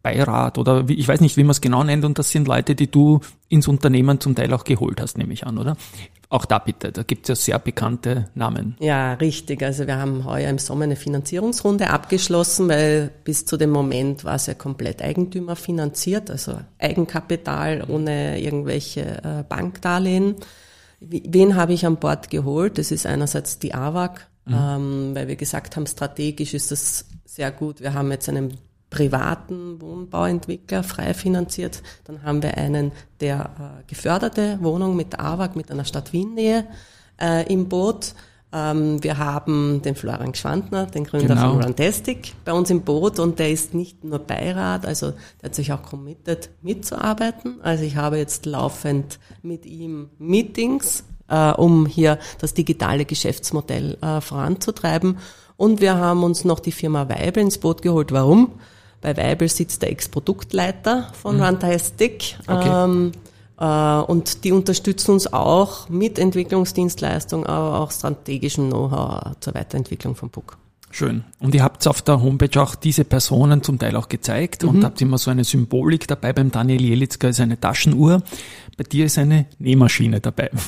Beirat 0.02 0.58
oder 0.58 0.88
wie, 0.88 0.94
ich 0.94 1.06
weiß 1.06 1.20
nicht, 1.20 1.36
wie 1.36 1.44
man 1.44 1.52
es 1.52 1.60
genau 1.60 1.84
nennt. 1.84 2.04
Und 2.04 2.18
das 2.18 2.30
sind 2.30 2.48
Leute, 2.48 2.74
die 2.74 2.90
du 2.90 3.20
ins 3.48 3.68
Unternehmen 3.68 4.20
zum 4.20 4.34
Teil 4.34 4.52
auch 4.52 4.64
geholt 4.64 5.00
hast, 5.00 5.16
nehme 5.16 5.32
ich 5.32 5.46
an, 5.46 5.58
oder? 5.58 5.76
Auch 6.28 6.46
da 6.46 6.58
bitte, 6.58 6.92
da 6.92 7.02
gibt 7.02 7.24
es 7.24 7.28
ja 7.28 7.34
sehr 7.34 7.58
bekannte 7.58 8.30
Namen. 8.34 8.76
Ja, 8.80 9.12
richtig. 9.14 9.62
Also 9.62 9.86
wir 9.86 9.98
haben 9.98 10.24
heuer 10.24 10.48
im 10.48 10.58
Sommer 10.58 10.84
eine 10.84 10.96
Finanzierungsrunde 10.96 11.90
abgeschlossen, 11.90 12.68
weil 12.68 13.10
bis 13.22 13.44
zu 13.44 13.58
dem 13.58 13.70
Moment 13.70 14.24
war 14.24 14.36
es 14.36 14.46
ja 14.46 14.54
komplett 14.54 15.02
Eigentümer 15.02 15.56
finanziert, 15.56 16.30
also 16.30 16.56
Eigenkapital 16.78 17.84
ohne 17.86 18.40
irgendwelche 18.40 19.02
äh, 19.22 19.44
Bankdarlehen. 19.46 20.36
Wen 21.00 21.54
habe 21.54 21.74
ich 21.74 21.84
an 21.84 21.96
Bord 21.96 22.30
geholt? 22.30 22.78
Das 22.78 22.92
ist 22.92 23.06
einerseits 23.06 23.58
die 23.58 23.74
AWAC, 23.74 24.26
mhm. 24.46 24.54
ähm, 24.54 25.10
weil 25.14 25.28
wir 25.28 25.36
gesagt 25.36 25.76
haben, 25.76 25.86
strategisch 25.86 26.54
ist 26.54 26.70
das 26.70 27.04
sehr 27.26 27.50
gut. 27.50 27.80
Wir 27.80 27.92
haben 27.92 28.10
jetzt 28.10 28.28
einen 28.28 28.56
privaten 28.92 29.80
Wohnbauentwickler 29.80 30.84
frei 30.84 31.14
finanziert. 31.14 31.82
Dann 32.04 32.22
haben 32.22 32.42
wir 32.42 32.56
einen, 32.58 32.92
der 33.20 33.80
äh, 33.80 33.90
geförderte 33.90 34.58
Wohnung 34.60 34.94
mit 34.94 35.18
AWAG, 35.18 35.56
mit 35.56 35.70
einer 35.70 35.86
Stadt 35.86 36.12
Wien-Nähe 36.12 36.66
äh, 37.20 37.50
im 37.52 37.68
Boot. 37.68 38.14
Ähm, 38.52 39.02
wir 39.02 39.16
haben 39.16 39.80
den 39.80 39.94
Florian 39.94 40.34
Schwandner, 40.34 40.84
den 40.84 41.04
Gründer 41.04 41.34
genau. 41.34 41.52
von 41.52 41.62
Runtastic, 41.62 42.34
bei 42.44 42.52
uns 42.52 42.68
im 42.68 42.82
Boot 42.82 43.18
und 43.18 43.38
der 43.38 43.50
ist 43.50 43.72
nicht 43.72 44.04
nur 44.04 44.18
Beirat, 44.18 44.84
also 44.84 45.12
der 45.40 45.48
hat 45.48 45.54
sich 45.54 45.72
auch 45.72 45.82
committed 45.82 46.50
mitzuarbeiten. 46.60 47.62
Also 47.62 47.84
ich 47.84 47.96
habe 47.96 48.18
jetzt 48.18 48.44
laufend 48.44 49.18
mit 49.40 49.64
ihm 49.64 50.10
Meetings, 50.18 51.04
äh, 51.28 51.52
um 51.52 51.86
hier 51.86 52.18
das 52.40 52.52
digitale 52.52 53.06
Geschäftsmodell 53.06 53.96
äh, 54.02 54.20
voranzutreiben. 54.20 55.16
Und 55.56 55.80
wir 55.80 55.96
haben 55.96 56.22
uns 56.22 56.44
noch 56.44 56.60
die 56.60 56.72
Firma 56.72 57.08
Weibel 57.08 57.42
ins 57.42 57.56
Boot 57.56 57.80
geholt. 57.80 58.12
Warum? 58.12 58.58
Bei 59.02 59.16
Weibel 59.16 59.48
sitzt 59.48 59.82
der 59.82 59.90
Ex-Produktleiter 59.90 61.08
von 61.20 61.36
mhm. 61.36 61.42
Runtastic. 61.42 62.38
Okay. 62.46 62.84
Ähm, 62.84 63.12
äh, 63.58 63.64
und 63.64 64.44
die 64.44 64.52
unterstützen 64.52 65.10
uns 65.10 65.30
auch 65.30 65.88
mit 65.88 66.18
Entwicklungsdienstleistung, 66.18 67.44
aber 67.44 67.80
auch 67.80 67.90
strategischem 67.90 68.70
Know-how 68.70 69.36
zur 69.40 69.54
Weiterentwicklung 69.54 70.14
von 70.14 70.30
PUC. 70.30 70.56
Schön. 70.92 71.24
Und 71.40 71.54
ihr 71.54 71.64
habt 71.64 71.86
auf 71.88 72.02
der 72.02 72.20
Homepage 72.22 72.62
auch 72.62 72.74
diese 72.74 73.04
Personen 73.04 73.62
zum 73.62 73.78
Teil 73.78 73.96
auch 73.96 74.10
gezeigt 74.10 74.62
mhm. 74.62 74.68
und 74.68 74.84
habt 74.84 75.00
immer 75.00 75.16
so 75.16 75.30
eine 75.30 75.42
Symbolik 75.42 76.06
dabei. 76.06 76.34
Beim 76.34 76.50
Daniel 76.50 76.82
Jelitzka 76.82 77.28
ist 77.28 77.40
eine 77.40 77.58
Taschenuhr. 77.58 78.22
Bei 78.76 78.84
dir 78.84 79.06
ist 79.06 79.16
eine 79.16 79.46
Nähmaschine 79.58 80.20
dabei. 80.20 80.50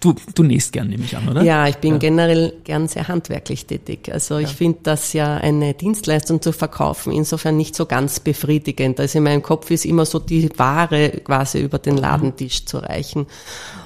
Du, 0.00 0.14
du 0.34 0.42
nähst 0.42 0.72
gern, 0.72 0.88
nehme 0.88 1.04
ich 1.04 1.16
an, 1.16 1.28
oder? 1.28 1.42
Ja, 1.42 1.68
ich 1.68 1.76
bin 1.76 1.92
ja. 1.92 1.98
generell 1.98 2.52
gern 2.64 2.88
sehr 2.88 3.06
handwerklich 3.06 3.66
tätig. 3.66 4.10
Also 4.12 4.38
ich 4.38 4.48
ja. 4.48 4.54
finde 4.54 4.80
das 4.82 5.12
ja 5.12 5.36
eine 5.36 5.72
Dienstleistung 5.74 6.42
zu 6.42 6.52
verkaufen, 6.52 7.12
insofern 7.12 7.56
nicht 7.56 7.76
so 7.76 7.86
ganz 7.86 8.20
befriedigend. 8.20 8.98
Also 8.98 9.18
in 9.18 9.24
meinem 9.24 9.42
Kopf 9.42 9.70
ist 9.70 9.84
immer 9.84 10.04
so 10.04 10.18
die 10.18 10.50
Ware 10.58 11.10
quasi 11.22 11.60
über 11.60 11.78
den 11.78 11.96
Ladentisch 11.96 12.66
zu 12.66 12.78
reichen. 12.78 13.26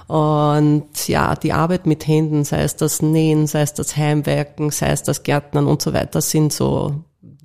Und 0.09 1.07
ja, 1.07 1.35
die 1.35 1.53
Arbeit 1.53 1.87
mit 1.87 2.07
Händen, 2.07 2.43
sei 2.45 2.63
es 2.63 2.77
das 2.77 3.03
Nähen, 3.03 3.47
sei 3.47 3.61
es 3.61 3.75
das 3.75 3.95
Heimwerken, 3.97 4.71
sei 4.71 4.91
es 4.91 5.03
das 5.03 5.23
Gärtnern 5.23 5.67
und 5.67 5.83
so 5.83 5.93
weiter, 5.93 6.23
sind 6.23 6.51
so 6.51 7.05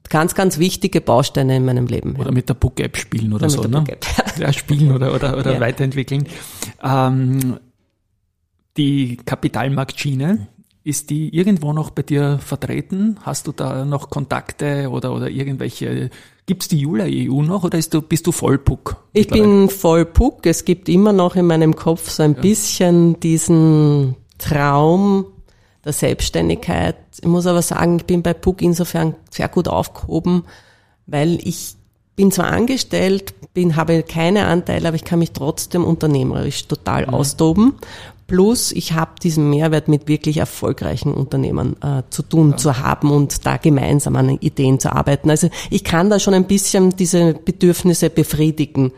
ganz, 0.10 0.34
ganz 0.34 0.60
wichtige 0.60 1.02
Bausteine 1.02 1.58
in 1.58 1.66
meinem 1.66 1.88
Leben. 1.88 2.16
Oder 2.16 2.32
mit 2.32 2.48
der 2.48 2.54
Book-App 2.54 2.96
spielen 2.96 3.34
oder, 3.34 3.48
oder 3.48 3.50
so, 3.50 3.64
ne? 3.64 3.84
ja, 4.40 4.54
spielen 4.54 4.94
oder, 4.94 5.14
oder, 5.14 5.38
oder 5.38 5.56
ja. 5.56 5.60
weiterentwickeln. 5.60 6.26
Ähm, 6.82 7.60
die 8.78 9.18
Kapitalmarktschiene, 9.18 10.48
ist 10.84 11.10
die 11.10 11.36
irgendwo 11.36 11.74
noch 11.74 11.90
bei 11.90 12.02
dir 12.02 12.40
vertreten? 12.40 13.18
Hast 13.22 13.48
du 13.48 13.52
da 13.52 13.86
noch 13.86 14.10
Kontakte 14.10 14.90
oder, 14.90 15.14
oder 15.14 15.30
irgendwelche 15.30 16.10
Gibt's 16.46 16.68
die 16.68 16.80
Jula 16.80 17.06
EU 17.08 17.42
noch 17.42 17.64
oder 17.64 17.80
du, 17.80 18.02
bist 18.02 18.28
du 18.28 18.34
voll 18.34 18.58
Puck? 18.58 18.98
Ich 19.14 19.30
bin 19.30 19.70
voll 19.70 20.04
Puck. 20.04 20.46
Es 20.46 20.66
gibt 20.66 20.90
immer 20.90 21.14
noch 21.14 21.38
in 21.38 21.46
meinem 21.46 21.74
Kopf 21.74 22.10
so 22.10 22.22
ein 22.24 22.36
ja. 22.36 22.42
bisschen 22.42 23.18
diesen 23.22 24.18
Traum 24.40 25.26
der 25.86 25.94
Selbstständigkeit. 25.94 26.98
Ich 27.22 27.28
muss 27.28 27.48
aber 27.48 27.62
sagen, 27.62 27.98
ich 27.98 28.06
bin 28.06 28.24
bei 28.24 28.34
Puck 28.34 28.62
insofern 28.62 29.16
sehr 29.30 29.48
gut 29.48 29.70
aufgehoben, 29.70 30.44
weil 31.06 31.40
ich 31.48 31.76
bin 32.18 32.30
zwar 32.32 32.48
angestellt, 32.48 33.34
bin, 33.54 33.78
habe 33.78 34.04
keine 34.04 34.46
Anteile, 34.46 34.90
aber 34.90 34.96
ich 34.96 35.06
kann 35.06 35.20
mich 35.20 35.32
trotzdem 35.32 35.86
unternehmerisch 35.86 36.68
total 36.68 37.08
mhm. 37.08 37.14
austoben. 37.14 37.74
Plus, 38.28 38.72
ich 38.72 38.94
habe 38.94 39.12
diesen 39.22 39.50
Mehrwert 39.50 39.88
mit 39.88 40.08
wirklich 40.08 40.38
erfolgreichen 40.38 41.14
Unternehmen 41.14 41.76
äh, 41.82 42.04
zu 42.10 42.24
tun, 42.24 42.52
ja. 42.52 42.58
zu 42.58 42.80
haben 42.80 43.12
und 43.12 43.46
da 43.46 43.58
gemeinsam 43.58 44.16
an 44.16 44.30
Ideen 44.30 44.80
zu 44.80 44.94
arbeiten. 44.94 45.30
Also 45.30 45.50
ich 45.70 45.84
kann 45.84 46.10
da 46.10 46.20
schon 46.20 46.34
ein 46.34 46.48
bisschen 46.48 46.96
diese 46.96 47.34
Bedürfnisse 47.34 48.10
befriedigen. 48.10 48.92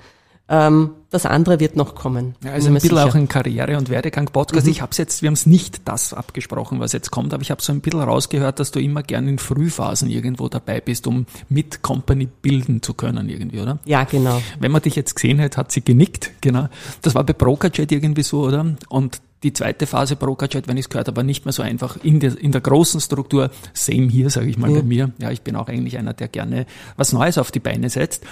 Ähm, 0.47 0.91
das 1.09 1.25
andere 1.25 1.59
wird 1.59 1.75
noch 1.75 1.95
kommen. 1.95 2.35
Ja, 2.43 2.51
also 2.51 2.67
ein 2.67 2.73
bisschen 2.75 2.89
sicher. 2.89 3.05
auch 3.05 3.15
ein 3.15 3.27
Karriere- 3.27 3.77
und 3.77 3.89
Werdegang-Podcast. 3.89 4.65
Mhm. 4.65 4.71
Ich 4.71 4.81
habe 4.81 4.91
jetzt, 4.95 5.21
wir 5.21 5.27
haben 5.27 5.33
es 5.33 5.45
nicht 5.45 5.87
das 5.87 6.13
abgesprochen, 6.13 6.79
was 6.79 6.91
jetzt 6.91 7.09
kommt, 7.09 7.33
aber 7.33 7.41
ich 7.41 7.51
habe 7.51 7.61
so 7.61 7.71
ein 7.71 7.81
bisschen 7.81 8.01
rausgehört, 8.01 8.59
dass 8.59 8.71
du 8.71 8.79
immer 8.79 9.01
gern 9.01 9.27
in 9.27 9.39
Frühphasen 9.39 10.09
irgendwo 10.09 10.47
dabei 10.49 10.81
bist, 10.81 11.07
um 11.07 11.25
mit 11.49 11.81
Company 11.81 12.27
bilden 12.41 12.83
zu 12.83 12.93
können 12.93 13.29
irgendwie, 13.29 13.59
oder? 13.59 13.79
Ja, 13.85 14.03
genau. 14.03 14.41
Wenn 14.59 14.71
man 14.71 14.81
dich 14.81 14.95
jetzt 14.95 15.15
gesehen 15.15 15.41
hat, 15.41 15.57
hat 15.57 15.71
sie 15.71 15.83
genickt, 15.83 16.31
genau. 16.41 16.67
Das 17.01 17.15
war 17.15 17.23
bei 17.23 17.33
Brokerjet 17.33 17.91
irgendwie 17.91 18.23
so, 18.23 18.43
oder? 18.43 18.75
Und 18.89 19.21
die 19.41 19.53
zweite 19.53 19.87
Phase 19.87 20.15
Brokerjet, 20.15 20.67
wenn 20.67 20.77
ich 20.77 20.85
es 20.85 20.89
gehört 20.89 21.07
habe, 21.07 21.17
war 21.17 21.23
nicht 21.23 21.45
mehr 21.45 21.53
so 21.53 21.63
einfach 21.63 21.97
in 22.03 22.19
der, 22.19 22.37
in 22.37 22.51
der 22.51 22.61
großen 22.61 22.99
Struktur. 22.99 23.51
Same 23.73 24.09
hier, 24.09 24.29
sage 24.29 24.47
ich 24.47 24.57
mal 24.57 24.71
ja. 24.71 24.79
bei 24.79 24.83
mir. 24.83 25.11
Ja, 25.19 25.31
ich 25.31 25.41
bin 25.41 25.55
auch 25.55 25.67
eigentlich 25.67 25.97
einer, 25.97 26.13
der 26.13 26.27
gerne 26.27 26.65
was 26.97 27.13
Neues 27.13 27.37
auf 27.37 27.51
die 27.51 27.59
Beine 27.59 27.89
setzt. 27.89 28.23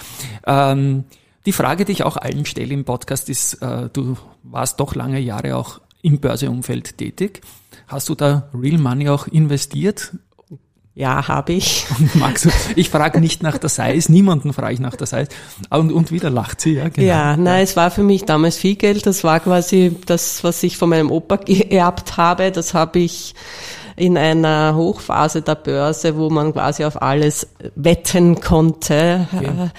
Ähm, 0.46 1.04
die 1.46 1.52
Frage, 1.52 1.84
die 1.84 1.92
ich 1.92 2.02
auch 2.04 2.16
allen 2.16 2.46
stelle 2.46 2.72
im 2.72 2.84
Podcast, 2.84 3.28
ist, 3.28 3.54
äh, 3.54 3.88
du 3.92 4.16
warst 4.42 4.80
doch 4.80 4.94
lange 4.94 5.20
Jahre 5.20 5.56
auch 5.56 5.80
im 6.02 6.20
Börseumfeld 6.20 6.98
tätig. 6.98 7.40
Hast 7.86 8.08
du 8.08 8.14
da 8.14 8.48
Real 8.54 8.78
Money 8.78 9.08
auch 9.08 9.26
investiert? 9.26 10.12
Ja, 10.96 11.26
habe 11.26 11.54
ich. 11.54 11.86
Magst 12.14 12.44
du, 12.44 12.50
ich 12.76 12.88
frage 12.88 13.20
nicht 13.20 13.42
nach 13.42 13.58
der 13.58 13.68
Size, 13.68 14.12
niemanden 14.12 14.52
frage 14.52 14.74
ich 14.74 14.80
nach 14.80 14.94
der 14.94 15.08
Size. 15.08 15.28
Und, 15.70 15.90
und 15.90 16.12
wieder 16.12 16.30
lacht 16.30 16.60
sie, 16.60 16.74
ja, 16.74 16.88
genau. 16.88 17.06
Ja, 17.06 17.36
nein, 17.36 17.64
es 17.64 17.76
war 17.76 17.90
für 17.90 18.04
mich 18.04 18.24
damals 18.24 18.56
viel 18.56 18.76
Geld. 18.76 19.04
Das 19.04 19.24
war 19.24 19.40
quasi 19.40 19.96
das, 20.06 20.44
was 20.44 20.62
ich 20.62 20.78
von 20.78 20.90
meinem 20.90 21.10
Opa 21.10 21.36
geerbt 21.36 22.16
habe. 22.16 22.52
Das 22.52 22.74
habe 22.74 23.00
ich 23.00 23.34
in 23.96 24.16
einer 24.16 24.74
Hochphase 24.76 25.42
der 25.42 25.56
Börse, 25.56 26.16
wo 26.16 26.30
man 26.30 26.52
quasi 26.52 26.84
auf 26.84 27.02
alles 27.02 27.48
wetten 27.74 28.40
konnte. 28.40 29.28
Okay. 29.32 29.70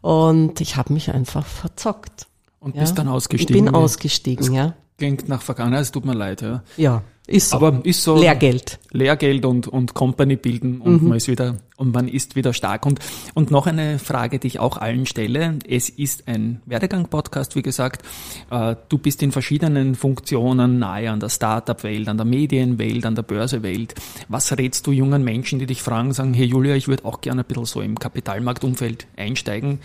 Und 0.00 0.60
ich 0.60 0.76
habe 0.76 0.92
mich 0.92 1.12
einfach 1.12 1.46
verzockt. 1.46 2.26
Und 2.58 2.74
ja. 2.74 2.82
bist 2.82 2.98
dann 2.98 3.08
ausgestiegen? 3.08 3.56
Ich 3.56 3.64
bin 3.64 3.74
ausgestiegen, 3.74 4.52
ja. 4.52 4.74
Klingt 5.00 5.30
nach 5.30 5.40
Vergangenheit, 5.40 5.80
es 5.80 5.92
tut 5.92 6.04
mir 6.04 6.12
leid, 6.12 6.42
ja. 6.42 6.62
Ja, 6.76 7.02
ist 7.26 7.48
so. 7.48 7.56
Aber 7.56 7.80
ist 7.84 8.02
so. 8.02 8.20
Lehrgeld. 8.20 8.78
Lehrgeld 8.90 9.46
und, 9.46 9.66
und 9.66 9.94
Company 9.94 10.36
bilden 10.36 10.82
und 10.82 11.02
mhm. 11.02 11.08
man 11.08 11.16
ist 11.16 11.26
wieder, 11.26 11.56
und 11.78 11.94
man 11.94 12.06
ist 12.06 12.36
wieder 12.36 12.52
stark. 12.52 12.84
Und, 12.84 12.98
und 13.32 13.50
noch 13.50 13.66
eine 13.66 13.98
Frage, 13.98 14.38
die 14.38 14.48
ich 14.48 14.58
auch 14.58 14.76
allen 14.76 15.06
stelle. 15.06 15.58
Es 15.66 15.88
ist 15.88 16.28
ein 16.28 16.60
Werdegang-Podcast, 16.66 17.56
wie 17.56 17.62
gesagt. 17.62 18.02
Äh, 18.50 18.76
du 18.90 18.98
bist 18.98 19.22
in 19.22 19.32
verschiedenen 19.32 19.94
Funktionen 19.94 20.80
nahe 20.80 21.10
an 21.10 21.18
der 21.18 21.30
Startup-Welt, 21.30 22.06
an 22.06 22.18
der 22.18 22.26
Medienwelt, 22.26 23.06
an 23.06 23.14
der 23.14 23.22
Börsewelt. 23.22 23.94
Was 24.28 24.52
rätst 24.58 24.86
du 24.86 24.92
jungen 24.92 25.24
Menschen, 25.24 25.58
die 25.58 25.66
dich 25.66 25.80
fragen, 25.80 26.12
sagen, 26.12 26.34
hey 26.34 26.44
Julia, 26.44 26.74
ich 26.74 26.88
würde 26.88 27.06
auch 27.06 27.22
gerne 27.22 27.40
ein 27.40 27.46
bisschen 27.46 27.64
so 27.64 27.80
im 27.80 27.98
Kapitalmarktumfeld 27.98 29.06
einsteigen? 29.16 29.78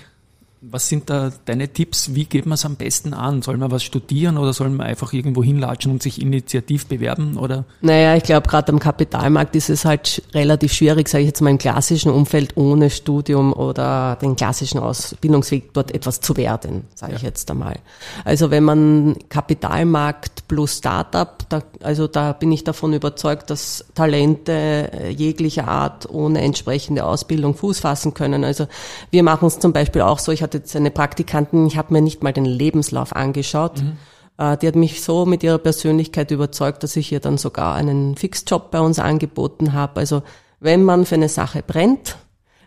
Was 0.62 0.90
sind 0.90 1.10
da 1.10 1.32
deine 1.46 1.68
Tipps? 1.68 2.16
Wie 2.16 2.26
geht 2.26 2.46
man 2.46 2.54
es 2.54 2.66
am 2.66 2.76
besten 2.76 3.14
an? 3.14 3.42
Soll 3.42 3.58
man 3.58 3.70
was 3.72 3.84
studieren 3.84 4.38
oder 4.38 4.52
soll 4.54 4.70
man 4.70 4.88
einfach 4.88 5.14
irgendwo 5.14 5.44
hinlatschen 5.44 5.92
und 5.92 6.02
sich 6.02 6.20
initiativ 6.22 6.88
bewerben? 6.88 7.38
Oder? 7.38 7.66
Naja, 7.82 8.16
ich 8.16 8.24
glaube, 8.24 8.48
gerade 8.48 8.72
am 8.72 8.80
Kapitalmarkt 8.80 9.56
ist 9.56 9.70
es 9.70 9.86
halt 9.86 10.24
relativ 10.34 10.74
schwierig, 10.74 11.08
sage 11.08 11.24
ich 11.24 11.28
jetzt 11.28 11.42
mal 11.42 11.52
im 11.52 11.58
klassischen 11.58 12.12
Umfeld 12.12 12.58
ohne 12.58 12.90
Studium 12.90 13.54
oder 13.54 14.18
den 14.22 14.36
klassischen 14.36 14.80
Ausbildungsweg 14.80 15.74
dort 15.74 15.94
etwas 15.94 16.22
zu 16.22 16.36
werden, 16.36 16.86
sage 16.96 17.12
ja. 17.12 17.18
ich 17.18 17.24
jetzt 17.24 17.52
einmal. 17.52 17.76
Also 18.24 18.50
wenn 18.50 18.64
man 18.64 19.18
Kapitalmarkt 19.30 20.48
plus 20.48 20.78
Startup, 20.78 21.38
da, 21.50 21.62
also 21.86 22.08
da 22.08 22.34
bin 22.34 22.52
ich 22.52 22.64
davon 22.64 22.94
überzeugt, 22.94 23.50
dass 23.50 23.86
Talente 23.94 24.92
jeglicher 25.16 25.68
Art 25.68 26.10
ohne 26.10 26.42
entsprechende 26.42 27.06
Ausbildung 27.06 27.56
Fuß 27.56 27.80
fassen 27.80 28.14
können. 28.14 28.44
Also 28.44 28.68
wir 29.12 29.24
machen 29.24 29.48
es 29.48 29.60
zum 29.60 29.72
Beispiel 29.72 30.02
auch 30.02 30.20
so, 30.20 30.32
ich 30.32 30.44
hatte 30.44 30.58
jetzt 30.58 30.76
eine 30.76 30.92
Praktikantin, 30.92 31.68
ich 31.68 31.78
habe 31.78 31.94
mir 31.94 32.02
nicht 32.02 32.24
mal 32.24 32.34
den 32.34 32.46
Lebenslauf 32.46 33.16
angeschaut. 33.16 33.82
Mhm. 33.82 33.98
Äh, 34.38 34.58
die 34.58 34.68
hat 34.68 34.76
mich 34.76 35.04
so 35.04 35.26
mit 35.26 35.44
ihrer 35.44 35.58
Persönlichkeit 35.58 36.32
überzeugt, 36.32 36.84
dass 36.84 36.96
ich 36.96 37.12
ihr 37.12 37.20
dann 37.20 37.38
sogar 37.38 37.76
einen 37.76 38.18
Fixjob 38.18 38.72
bei 38.72 38.80
uns 38.80 39.00
angeboten 39.00 39.74
habe. 39.74 40.00
Also 40.00 40.24
wenn 40.60 40.84
man 40.84 41.06
für 41.06 41.16
eine 41.16 41.30
Sache 41.30 41.64
brennt, 41.66 42.18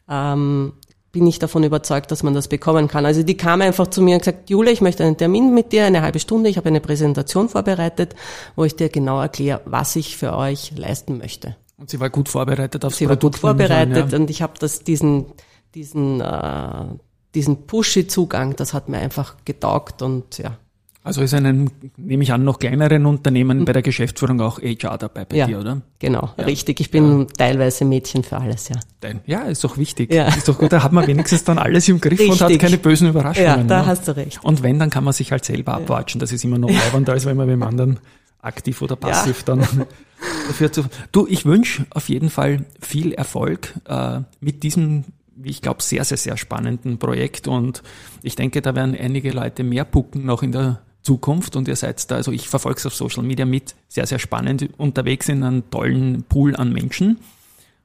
ähm, 0.09 0.75
bin 1.19 1.27
ich 1.27 1.41
davon 1.41 1.65
überzeugt, 1.65 2.13
dass 2.13 2.23
man 2.23 2.33
das 2.33 2.47
bekommen 2.47 2.87
kann. 2.87 3.05
Also 3.05 3.25
die 3.25 3.37
kam 3.37 3.61
einfach 3.61 3.89
zu 3.89 4.03
mir 4.03 4.15
und 4.15 4.21
gesagt, 4.21 4.51
Julia, 4.51 4.71
ich 4.71 4.81
möchte 4.81 5.03
einen 5.03 5.17
Termin 5.17 5.53
mit 5.53 5.73
dir, 5.73 5.85
eine 5.85 6.01
halbe 6.01 6.21
Stunde. 6.21 6.49
Ich 6.49 6.57
habe 6.57 6.69
eine 6.69 6.81
Präsentation 6.81 7.49
vorbereitet, 7.49 8.15
wo 8.55 8.65
ich 8.65 8.77
dir 8.77 8.89
genau 8.89 9.21
erkläre, 9.21 9.61
was 9.65 9.97
ich 9.97 10.17
für 10.17 10.37
euch 10.37 10.73
leisten 10.77 11.19
möchte. 11.19 11.57
Und 11.77 11.91
sie 11.91 11.99
war 11.99 12.09
gut 12.09 12.29
vorbereitet 12.29 12.85
aufs 12.85 12.99
sie 12.99 13.07
Produkt. 13.07 13.37
Sie 13.37 13.43
war 13.43 13.57
gut 13.57 13.59
vorbereitet 13.59 14.05
an, 14.05 14.11
ja. 14.11 14.17
und 14.17 14.31
ich 14.31 14.43
habe 14.43 14.53
das 14.61 14.85
diesen 14.85 15.27
diesen 15.75 16.21
äh, 16.21 16.85
diesen 17.35 17.67
Pushy-Zugang, 17.67 18.55
das 18.55 18.75
hat 18.75 18.89
mir 18.89 18.99
einfach 18.99 19.37
getaugt 19.45 20.03
und 20.03 20.39
ja. 20.39 20.57
Also 21.09 21.23
ist 21.23 21.33
einem, 21.33 21.71
nehme 21.97 22.23
ich 22.23 22.35
an, 22.35 22.45
noch 22.45 22.59
kleineren 22.59 23.07
Unternehmen 23.07 23.65
bei 23.65 23.73
der 23.73 23.81
Geschäftsführung 23.81 24.43
auch 24.43 24.61
HR 24.61 24.99
dabei 24.99 25.25
bei 25.25 25.37
ja, 25.37 25.47
dir, 25.47 25.59
oder? 25.61 25.81
Genau, 25.99 26.35
ja. 26.37 26.45
richtig. 26.45 26.81
Ich 26.81 26.91
bin 26.91 27.21
ja. 27.21 27.27
teilweise 27.39 27.87
Mädchen 27.87 28.25
für 28.25 28.37
alles, 28.37 28.69
ja. 28.69 28.77
Ja, 29.25 29.45
ist 29.45 29.65
doch 29.65 29.79
wichtig. 29.79 30.13
Ja. 30.13 30.29
Ist 30.29 30.47
doch 30.49 30.59
gut, 30.59 30.71
da 30.71 30.83
hat 30.83 30.93
man 30.93 31.07
wenigstens 31.07 31.45
dann 31.45 31.57
alles 31.57 31.89
im 31.89 31.99
Griff 31.99 32.21
richtig. 32.21 32.43
und 32.43 32.43
hat 32.43 32.59
keine 32.59 32.77
bösen 32.77 33.09
Überraschungen. 33.09 33.49
Ja, 33.49 33.57
da 33.57 33.81
ne? 33.81 33.87
hast 33.87 34.07
du 34.07 34.17
recht. 34.19 34.45
Und 34.45 34.63
wenn, 34.63 34.79
dann 34.79 34.91
kann 34.91 35.03
man 35.03 35.15
sich 35.15 35.33
halt 35.33 35.47
selber 35.47 35.73
abwatschen. 35.73 36.21
Das 36.21 36.31
ist 36.31 36.45
immer 36.45 36.59
noch 36.59 36.69
leibender, 36.69 37.15
als 37.15 37.25
wenn 37.25 37.39
man 37.39 37.47
mit 37.47 37.55
dem 37.55 37.63
anderen 37.63 38.01
aktiv 38.43 38.83
oder 38.83 38.97
passiv 38.97 39.45
dann 39.45 39.61
dafür 40.47 40.71
zu. 40.71 40.85
Du, 41.11 41.27
ich 41.27 41.47
wünsche 41.47 41.87
auf 41.89 42.11
jeden 42.11 42.29
Fall 42.29 42.67
viel 42.83 43.15
Erfolg 43.15 43.73
äh, 43.89 44.21
mit 44.41 44.63
diesem 44.63 45.05
wie 45.41 45.51
ich 45.51 45.63
glaube, 45.63 45.83
sehr, 45.83 46.05
sehr, 46.05 46.17
sehr 46.17 46.37
spannenden 46.37 46.99
Projekt 46.99 47.49
und 47.49 47.83
ich 48.23 48.35
denke, 48.35 48.61
da 48.61 48.75
werden 48.75 48.97
einige 48.99 49.31
Leute 49.31 49.63
mehr 49.63 49.85
pucken 49.85 50.27
noch 50.27 50.43
in 50.43 50.53
der 50.53 50.81
Zukunft 51.09 51.57
und 51.57 51.69
ihr 51.69 51.77
seid 51.77 52.11
da, 52.11 52.17
also 52.17 52.33
ich 52.33 52.51
verfolge 52.51 52.79
es 52.81 52.85
auf 52.85 52.95
Social 52.95 53.23
Media 53.23 53.47
mit, 53.47 53.75
sehr, 53.89 54.07
sehr 54.07 54.19
spannend 54.19 54.69
unterwegs 54.77 55.31
in 55.31 55.43
einem 55.43 55.71
tollen 55.71 56.23
Pool 56.25 56.55
an 56.55 56.71
Menschen. 56.71 57.19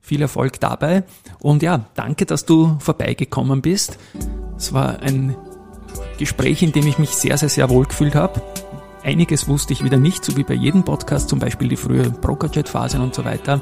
Viel 0.01 0.21
Erfolg 0.21 0.59
dabei 0.59 1.03
und 1.39 1.63
ja, 1.63 1.85
danke, 1.95 2.25
dass 2.25 2.45
du 2.45 2.75
vorbeigekommen 2.79 3.61
bist. 3.61 3.97
Es 4.57 4.73
war 4.73 4.99
ein 4.99 5.37
Gespräch, 6.19 6.61
in 6.63 6.73
dem 6.73 6.85
ich 6.85 6.99
mich 6.99 7.11
sehr, 7.11 7.37
sehr, 7.37 7.47
sehr 7.47 7.69
wohl 7.69 7.85
gefühlt 7.85 8.13
habe. 8.13 8.41
Einiges 9.05 9.47
wusste 9.47 9.71
ich 9.71 9.85
wieder 9.85 9.97
nicht, 9.97 10.25
so 10.25 10.35
wie 10.35 10.43
bei 10.43 10.53
jedem 10.53 10.83
Podcast, 10.83 11.29
zum 11.29 11.39
Beispiel 11.39 11.69
die 11.69 11.77
frühe 11.77 12.09
Brokerjet-Phase 12.09 12.99
und 12.99 13.15
so 13.15 13.23
weiter. 13.23 13.61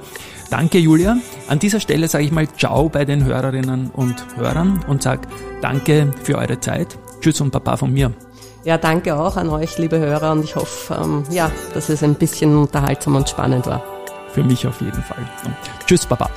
Danke, 0.50 0.80
Julia. 0.80 1.18
An 1.48 1.60
dieser 1.60 1.80
Stelle 1.80 2.08
sage 2.08 2.24
ich 2.24 2.32
mal 2.32 2.48
Ciao 2.58 2.90
bei 2.90 3.06
den 3.06 3.24
Hörerinnen 3.24 3.92
und 3.92 4.26
Hörern 4.38 4.84
und 4.88 5.04
sage 5.04 5.28
Danke 5.62 6.12
für 6.24 6.40
eure 6.40 6.60
Zeit. 6.60 6.98
Tschüss 7.22 7.40
und 7.40 7.52
Papa 7.52 7.78
von 7.78 7.94
mir. 7.94 8.12
Ja, 8.64 8.78
danke 8.78 9.16
auch 9.16 9.38
an 9.38 9.50
euch, 9.50 9.78
liebe 9.78 9.98
Hörer, 9.98 10.34
und 10.34 10.44
ich 10.44 10.56
hoffe, 10.56 11.00
ähm, 11.02 11.24
ja, 11.32 11.52
dass 11.74 11.90
es 11.90 12.04
ein 12.04 12.16
bisschen 12.16 12.56
unterhaltsam 12.56 13.16
und 13.16 13.30
spannend 13.30 13.66
war. 13.66 13.84
Für 14.34 14.44
mich 14.44 14.68
auf 14.68 14.82
jeden 14.82 15.02
Fall. 15.02 15.28
Und 15.46 15.56
tschüss, 15.88 16.06
Papa. 16.06 16.30